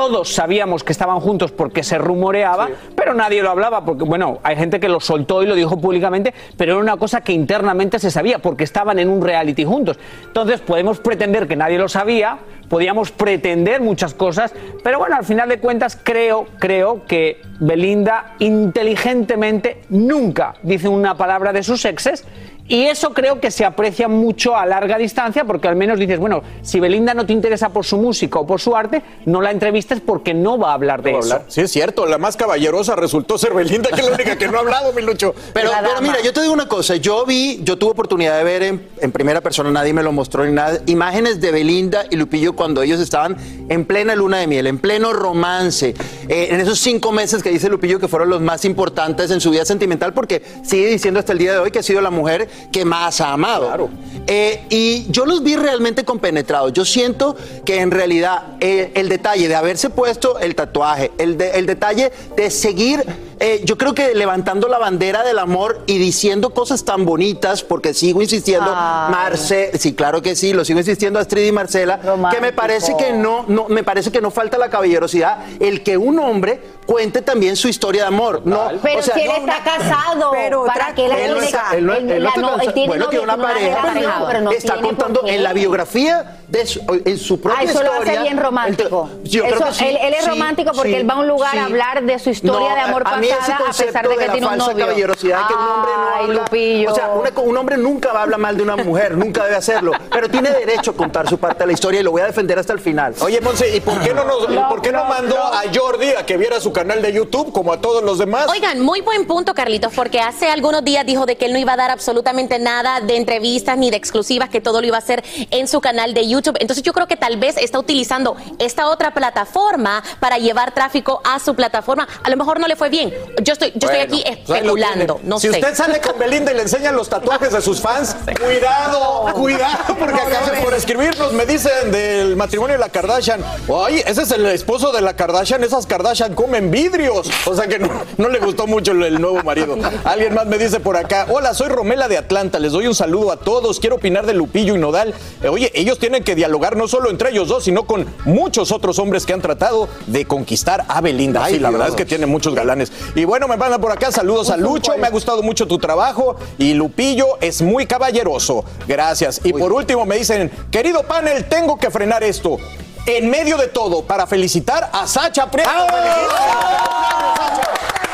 [0.00, 4.56] Todos sabíamos que estaban juntos porque se rumoreaba, pero nadie lo hablaba porque, bueno, hay
[4.56, 8.10] gente que lo soltó y lo dijo públicamente, pero era una cosa que internamente se
[8.10, 9.98] sabía porque estaban en un reality juntos.
[10.24, 12.38] Entonces podemos pretender que nadie lo sabía,
[12.70, 19.82] podíamos pretender muchas cosas, pero bueno, al final de cuentas creo, creo que Belinda inteligentemente
[19.90, 22.24] nunca dice una palabra de sus exes
[22.70, 26.42] y eso creo que se aprecia mucho a larga distancia porque al menos dices, bueno,
[26.62, 30.00] si Belinda no te interesa por su música o por su arte, no la entrevistes
[30.00, 31.32] porque no va a hablar de No eso.
[31.34, 31.46] hablar.
[31.48, 34.56] Sí, es cierto, la más caballerosa resultó ser Belinda, que es la única que no
[34.56, 35.34] ha hablado, mi Lucho.
[35.52, 38.62] Pero, pero mira, yo te digo una cosa, yo vi, yo tuve oportunidad de ver
[38.62, 42.54] en, en primera persona, nadie me lo mostró ni nada, imágenes de Belinda y Lupillo
[42.54, 43.36] cuando ellos estaban
[43.68, 45.94] en plena luna de miel, en pleno romance,
[46.28, 49.50] eh, en esos cinco meses que dice Lupillo que fueron los más importantes en su
[49.50, 52.48] vida sentimental, porque sigue diciendo hasta el día de hoy que ha sido la mujer
[52.72, 53.88] que más ha amado.
[54.26, 56.72] Eh, y yo los vi realmente compenetrados.
[56.72, 61.50] Yo siento que en realidad eh, el detalle de haberse puesto el tatuaje, el, de-
[61.52, 63.02] el detalle de seguir,
[63.40, 67.94] eh, yo creo que levantando la bandera del amor y diciendo cosas tan bonitas, porque
[67.94, 69.10] sigo insistiendo, Ay.
[69.12, 71.98] Marce, sí, claro que sí, lo sigo insistiendo Astrid y Marcela,
[72.30, 75.96] que me parece que no, no, me parece que no falta la caballerosidad, el que
[75.96, 78.42] un hombre cuente también su historia de amor.
[78.44, 80.32] No, Pero o sea, si él no está una- casado,
[80.66, 82.48] ¿para qué la él no está- que- él no- él él no la- está no,
[82.48, 82.72] él casado.
[82.74, 86.80] tiene Bueno, que una pareja casado, pero no está contando en la biografía de su,
[87.04, 88.12] en su propia Ah, eso lo historia.
[88.12, 89.08] hace bien romántico.
[89.22, 91.18] Yo creo Eso, que sí, él, él es sí, romántico porque sí, él va a
[91.18, 91.58] un lugar sí.
[91.58, 94.32] a hablar de su historia No, de amor a mí ese concepto de que la
[94.48, 94.76] falsa novio.
[94.86, 96.42] caballerosidad que un hombre no Ay, habla.
[96.42, 96.90] Lupillo.
[96.90, 99.56] O sea, una- un hombre nunca va a hablar mal de una mujer, nunca debe
[99.56, 102.26] hacerlo, pero tiene derecho a contar su parte de la historia y lo voy a
[102.26, 103.14] defender hasta el final.
[103.20, 106.36] Oye, Monse, ¿y por qué no, nos, ¿por qué no mandó a Jordi a que
[106.36, 108.46] viera su canal de YouTube como a todos los demás?
[108.48, 111.72] Oigan, muy buen punto, Carlitos, porque hace algunos días dijo de que él no iba
[111.72, 115.22] a dar absolutamente nada de entrevistas ni de exclusivas, que todo lo iba a hacer
[115.50, 116.56] en su canal de YouTube.
[116.60, 121.38] Entonces yo creo que tal vez está utilizando esta otra plataforma para llevar tráfico a
[121.38, 122.06] su plataforma.
[122.22, 123.12] A lo mejor no le fue bien.
[123.42, 125.54] Yo estoy, yo Bueno, estoy aquí especulando, no si sé.
[125.54, 130.20] usted sale con Belinda y le enseñan los tatuajes de sus fans, cuidado, cuidado, porque
[130.20, 133.40] acaban por escribirnos, me dicen del matrimonio de la Kardashian.
[133.68, 137.30] Oye, ese es el esposo de la Kardashian, esas Kardashian comen vidrios.
[137.46, 139.76] O sea que no, no le gustó mucho el, el nuevo marido.
[140.04, 143.32] Alguien más me dice por acá, hola, soy Romela de Atlanta, les doy un saludo
[143.32, 145.14] a todos, quiero opinar de Lupillo y Nodal.
[145.42, 148.98] Eh, oye, ellos tienen que dialogar no solo entre ellos dos, sino con muchos otros
[148.98, 151.44] hombres que han tratado de conquistar a Belinda.
[151.44, 152.92] Ay, sí, la verdad es que tiene muchos galanes.
[153.14, 156.36] Y bueno, me mandan por acá saludos a Lucho, me ha gustado mucho tu trabajo
[156.58, 158.64] y Lupillo es muy caballeroso.
[158.86, 159.40] Gracias.
[159.44, 162.58] Y por último me dicen, querido panel, tengo que frenar esto.
[163.06, 165.70] En medio de todo, para felicitar a Sacha Prieto.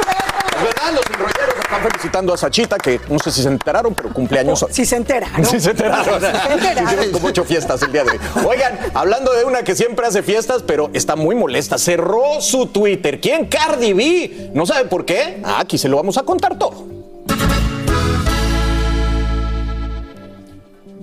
[0.09, 0.16] Es
[0.63, 4.67] verdad, los enrolleros están felicitando a Sachita, que no sé si se enteraron, pero cumpleaños.
[4.71, 5.45] Si se enteraron.
[5.45, 6.05] Sí se enteraron.
[6.05, 6.85] Sí se enteraron.
[6.85, 8.19] Hicieron como ocho fiestas el día de hoy.
[8.47, 11.79] Oigan, hablando de una que siempre hace fiestas, pero está muy molesta.
[11.79, 13.21] Cerró su Twitter.
[13.21, 13.47] ¿Quién?
[13.47, 14.51] Cardi B.
[14.55, 15.41] ¿No sabe por qué?
[15.45, 16.85] Ah, aquí se lo vamos a contar todo.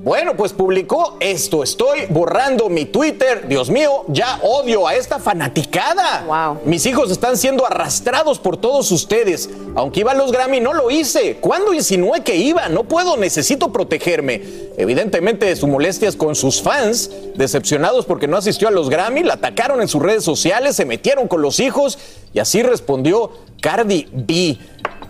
[0.04, 1.64] Bueno, pues publicó esto.
[1.64, 3.48] Estoy borrando mi Twitter.
[3.48, 6.26] Dios mío, ya odio a esta fanaticada.
[6.28, 6.60] Wow.
[6.66, 9.50] Mis hijos están siendo arrastrados por todos ustedes.
[9.76, 11.38] Aunque iba a los Grammy, no lo hice.
[11.38, 12.68] ¿Cuándo insinué que iba?
[12.68, 14.42] No puedo, necesito protegerme.
[14.76, 19.36] Evidentemente, su molestia es con sus fans, decepcionados porque no asistió a los Grammy, la
[19.36, 21.98] atacaron en sus redes sociales, se metieron con los hijos
[22.34, 23.32] y así respondió
[23.62, 24.58] Cardi B.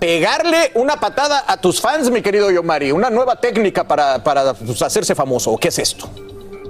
[0.04, 4.82] Pegarle una patada a tus fans, mi querido Yomari, una nueva técnica para, para pues,
[4.82, 5.52] hacerse famoso.
[5.54, 6.10] ¿O qué es esto?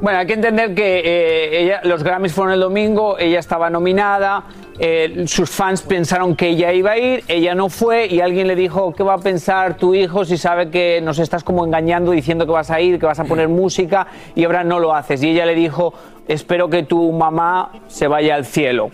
[0.02, 4.44] Bueno, hay que entender que eh, ella, los Grammys fueron el domingo, ella estaba nominada,
[4.78, 8.56] eh, sus fans pensaron que ella iba a ir, ella no fue y alguien le
[8.56, 12.46] dijo, ¿qué va a pensar tu hijo si sabe que nos estás como engañando diciendo
[12.46, 14.06] que vas a ir, que vas a poner música
[14.36, 15.24] y ahora no lo haces?
[15.24, 15.96] Y ella le dijo,
[16.28, 18.92] espero que tu mamá se vaya al cielo.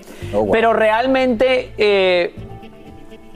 [0.49, 1.73] Pero realmente...
[1.77, 2.33] eh,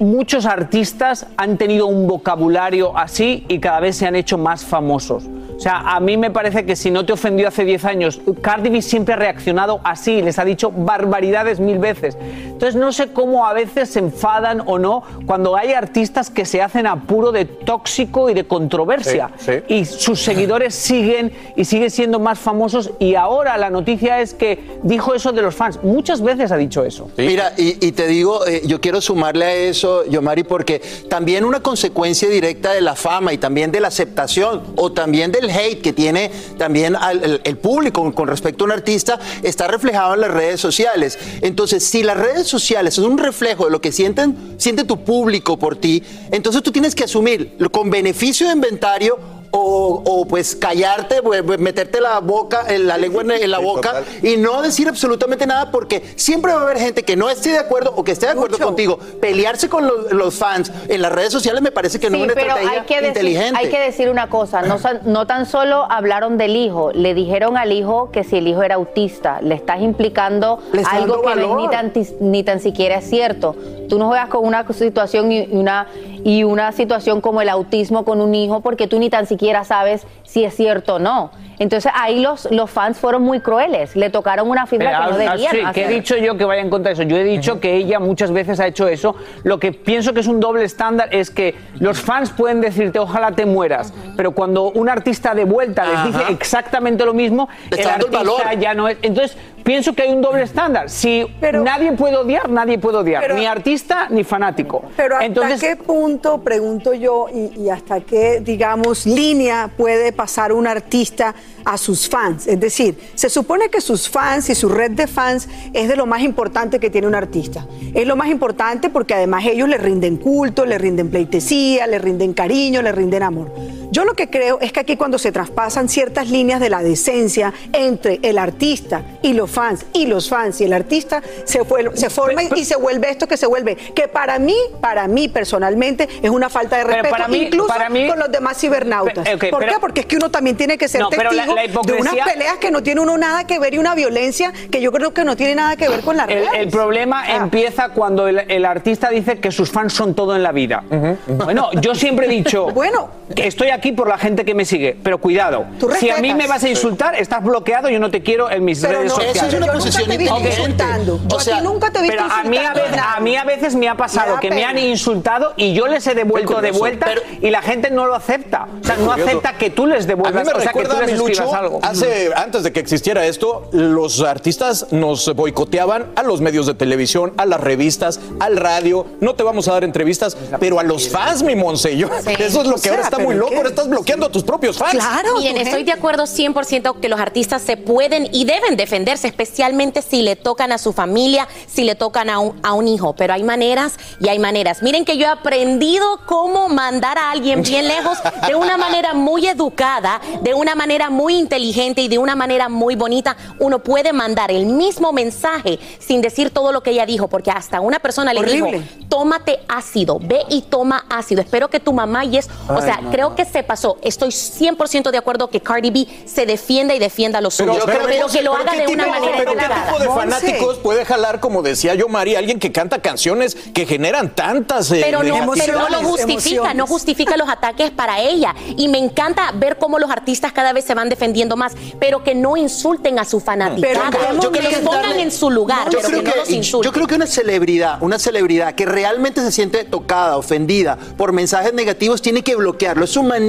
[0.04, 5.24] muchos artistas han tenido un vocabulario así y cada vez se han hecho más famosos.
[5.64, 8.70] O sea, a mí me parece que si no te ofendió hace 10 años, Cardi
[8.70, 12.18] B siempre ha reaccionado así, les ha dicho barbaridades mil veces.
[12.48, 16.62] Entonces no sé cómo a veces se enfadan o no cuando hay artistas que se
[16.62, 19.30] hacen a puro de tóxico y de controversia.
[19.38, 19.74] Sí, sí.
[19.74, 24.80] Y sus seguidores siguen y siguen siendo más famosos y ahora la noticia es que
[24.84, 25.80] dijo eso de los fans.
[25.82, 27.10] Muchas veces ha dicho eso.
[27.16, 31.62] Mira, y, y te digo, eh, yo quiero sumarle a eso, Yomari, porque también una
[31.62, 35.94] consecuencia directa de la fama y también de la aceptación o también del hate que
[35.94, 40.60] tiene también el, el público con respecto a un artista está reflejado en las redes
[40.60, 41.18] sociales.
[41.42, 45.58] Entonces, si las redes sociales son un reflejo de lo que sienten, siente tu público
[45.58, 51.22] por ti, entonces tú tienes que asumir con beneficio de inventario o, o, pues callarte,
[51.60, 55.70] meterte la boca, en la lengua en, en la boca y no decir absolutamente nada
[55.70, 58.32] porque siempre va a haber gente que no esté de acuerdo o que esté de
[58.32, 58.98] acuerdo contigo.
[59.22, 62.34] Pelearse con los, los fans en las redes sociales me parece que no es una
[62.34, 63.60] pero estrategia hay que, decir, inteligente.
[63.60, 67.72] hay que decir una cosa, no, no tan solo hablaron del hijo, le dijeron al
[67.72, 71.58] hijo que si el hijo era autista, le estás implicando Le está algo que no
[71.58, 73.56] ni tan, ni tan siquiera es cierto.
[73.88, 75.88] Tú no juegas con una situación y una,
[76.24, 80.08] y una situación como el autismo con un hijo porque tú ni tan siquiera sabes
[80.24, 81.32] si es cierto o no.
[81.64, 85.18] Entonces ahí los, los fans fueron muy crueles, le tocaron una fibra Eh, que no
[85.18, 85.88] debían sí, que he hacer.
[85.88, 87.04] dicho yo que vaya en contra de eso.
[87.04, 89.16] Yo he dicho que ella muchas veces ha hecho eso.
[89.44, 93.32] Lo que pienso que es un doble estándar es que los fans pueden decirte ojalá
[93.32, 98.18] te mueras, pero cuando un artista de vuelta les dice exactamente lo mismo, el artista
[98.18, 98.42] valor.
[98.60, 98.98] ya no es.
[99.02, 100.90] Entonces pienso que hay un doble estándar.
[100.90, 104.84] Si nadie puede odiar, nadie puede odiar, Pero- ni artista ni fanático.
[104.98, 110.52] Pero hasta Entonces qué punto, pregunto yo, y, y hasta qué, digamos, línea puede pasar
[110.52, 111.34] un artista
[111.66, 112.48] a sus fans?
[112.48, 116.06] Es decir, se supone que sus fans y su red de fans es de lo
[116.06, 117.68] más importante que tiene un artista.
[117.94, 122.34] Es lo más importante porque además ellos le rinden culto, le rinden pleitesía, le rinden
[122.34, 123.52] cariño, le rinden amor.
[123.94, 127.54] Yo lo que creo es que aquí cuando se traspasan ciertas líneas de la decencia
[127.74, 132.10] entre el artista y los fans, y los fans y el artista, se, fue- se
[132.10, 136.30] forma y se vuelve esto que se vuelve, que para mí, para mí personalmente, es
[136.32, 139.30] una falta de respeto, para mí- incluso para mí- con los demás cibernautas.
[139.30, 139.80] ¿Por pero- qué?
[139.80, 142.58] Porque es que uno también tiene que ser No, la- testigo la de unas peleas
[142.58, 145.36] que no tiene uno nada que ver y una violencia que yo creo que no
[145.36, 146.50] tiene nada que ver con la El, redes.
[146.56, 150.52] el problema empieza cuando el, el artista dice que sus fans son todo en la
[150.52, 150.84] vida.
[151.28, 154.98] Bueno, yo siempre he dicho bueno, que estoy aquí por la gente que me sigue,
[155.04, 155.66] pero cuidado,
[156.00, 158.80] si a mí me vas a insultar, estás bloqueado, yo no te quiero en mis
[158.82, 159.36] Pero redes no, sociales.
[159.38, 160.62] eso es una Yo nunca posición te he visto inteligente.
[160.72, 161.20] insultando.
[161.28, 162.98] Yo O a sea, ti nunca te he visto pero a mí a, insultando veces,
[163.06, 165.88] a a mí a veces me ha pasado Me que me han insultado y yo
[165.88, 167.08] les he devuelto de vuelta
[167.42, 168.68] y la gente no lo acepta.
[168.82, 170.96] O sea, no acepta que tú les A devuelvas, mí me o sea, que recuerda
[170.96, 171.80] tú a les Lucho, algo.
[171.84, 177.34] hace, antes de que existiera esto, los artistas nos boicoteaban a los medios de televisión,
[177.38, 179.06] a las revistas, al radio.
[179.20, 181.98] No te vamos a dar entrevistas, pero a los fans, mi Monse.
[181.98, 182.32] Yo- Sí.
[182.40, 183.63] Eso es lo O que sea, ahora está ¿pero muy loco.
[183.64, 185.02] Ahora estás bloqueando a tus propios fans.
[185.40, 190.22] Miren, estoy de acuerdo 100% que los artistas se pueden y deben defenderse, especialmente si
[190.22, 193.14] le tocan a su familia, si le tocan a un, a un hijo.
[193.16, 194.84] Pero hay maneras y hay maneras.
[194.84, 199.48] Miren que yo he aprendido cómo mandar a alguien bien lejos de una manera muy
[199.48, 203.38] educada, de una manera muy inteligente y de una manera muy bonita.
[203.60, 207.80] Uno puede mandar el mismo mensaje sin decir todo lo que ella dijo, porque hasta
[207.80, 208.80] una persona le Horrible.
[208.80, 211.40] dijo, tómate ácido, ve y toma ácido.
[211.42, 213.98] Espero que tu mamá y es, o Ay, sea, no, creo que se pasó.
[214.02, 218.42] Estoy 100% de acuerdo que Cardi B se defienda y defienda lo suyo, pero, que
[218.42, 221.62] lo haga ¿qué de una tipo- manera pero ¿qué tipo de fanáticos puede jalar, como
[221.62, 225.90] decía yo, María, alguien que canta canciones que generan tantas eh, Pero no, pero no
[225.90, 228.56] lo justifica, no justifica los ataques para ella.
[228.76, 232.34] Y me encanta ver cómo los artistas cada vez se van defendiendo más, pero que
[232.34, 234.10] no insulten a su fanaticada,
[234.42, 236.90] yo que los pongan darle- en su lugar, yo pero que, creo no los insulten.
[236.90, 241.74] Yo creo que una celebridad, una celebridad que realmente se siente tocada, ofendida por mensajes
[241.74, 243.06] negativos, tiene que bloquearlo.
[243.06, 243.43] Es su manera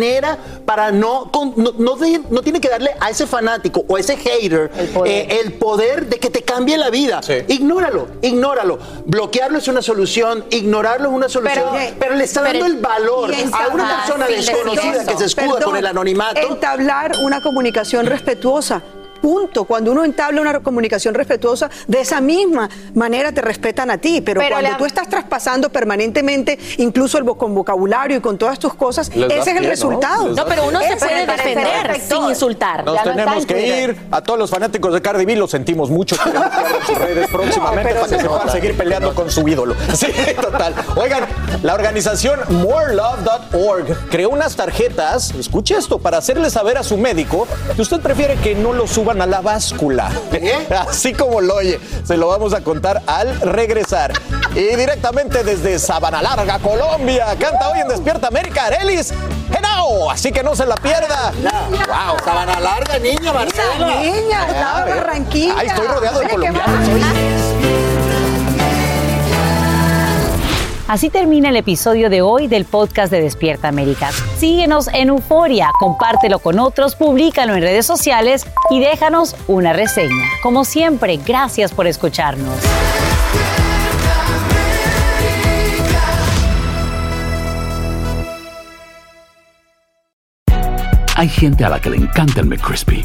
[0.65, 4.01] para no, con- no, no de- no tiene que darle a ese fanático o a
[4.01, 4.71] ese hater
[5.07, 7.21] eh, el poder, de que te cambie la vida.
[7.49, 8.79] Ignóralo, ignóralo.
[9.07, 12.81] Bloquearlo es una solución, ignorarlo es una solución, pero, Pero- le está pero- dando el
[12.81, 16.41] valor a una persona desconocida que se escuda Perdón, con el anonimato.
[16.41, 18.83] Entablar una comunicación respetuosa.
[19.25, 19.65] Punto.
[19.65, 24.21] Cuando uno entabla una comunicación respetuosa, de esa misma manera te respetan a ti.
[24.21, 28.59] Pero, Pero cuando la- tú estás traspasando permanentemente, incluso el con vocabulario y con todas
[28.59, 30.29] tus cosas, Les ese es el resultado.
[30.29, 32.85] No, pero uno se puede defender sin insultar.
[32.85, 33.97] Nos tenemos que ir.
[34.11, 36.17] A todos los fanáticos de Cardi B los sentimos mucho.
[36.23, 39.49] Queremos que abran sus redes próximamente para que se se puedan seguir peleando con su
[39.49, 39.75] ídolo.
[39.95, 40.09] Sí,
[40.39, 40.75] total.
[40.97, 41.25] Oigan,
[41.63, 47.81] la organización morelove.org creó unas tarjetas, escuche esto, para hacerle saber a su médico que
[47.81, 50.11] usted prefiere que no lo suban a la báscula.
[50.89, 51.81] Así como lo oye.
[52.05, 54.13] Se lo vamos a contar al regresar.
[54.55, 59.13] Y directamente desde Sabana Larga, Colombia, canta hoy en Despierta América, Arelis
[59.53, 60.11] Genao.
[60.11, 61.33] Así que no se la pierda.
[61.43, 62.25] ¡Wow!
[62.25, 64.01] Sabana larga, niña, Marcela.
[64.01, 64.97] Niña, estaba ver.
[64.97, 65.55] Barranquilla.
[65.59, 67.84] Ay, estoy rodeado de colombianos
[70.95, 74.13] Así termina el episodio de hoy del podcast de Despierta América.
[74.39, 80.25] Síguenos en Euforia, compártelo con otros, públicalo en redes sociales y déjanos una reseña.
[80.41, 82.57] Como siempre, gracias por escucharnos.
[91.17, 93.05] Hay gente a la que le encanta el McCrispy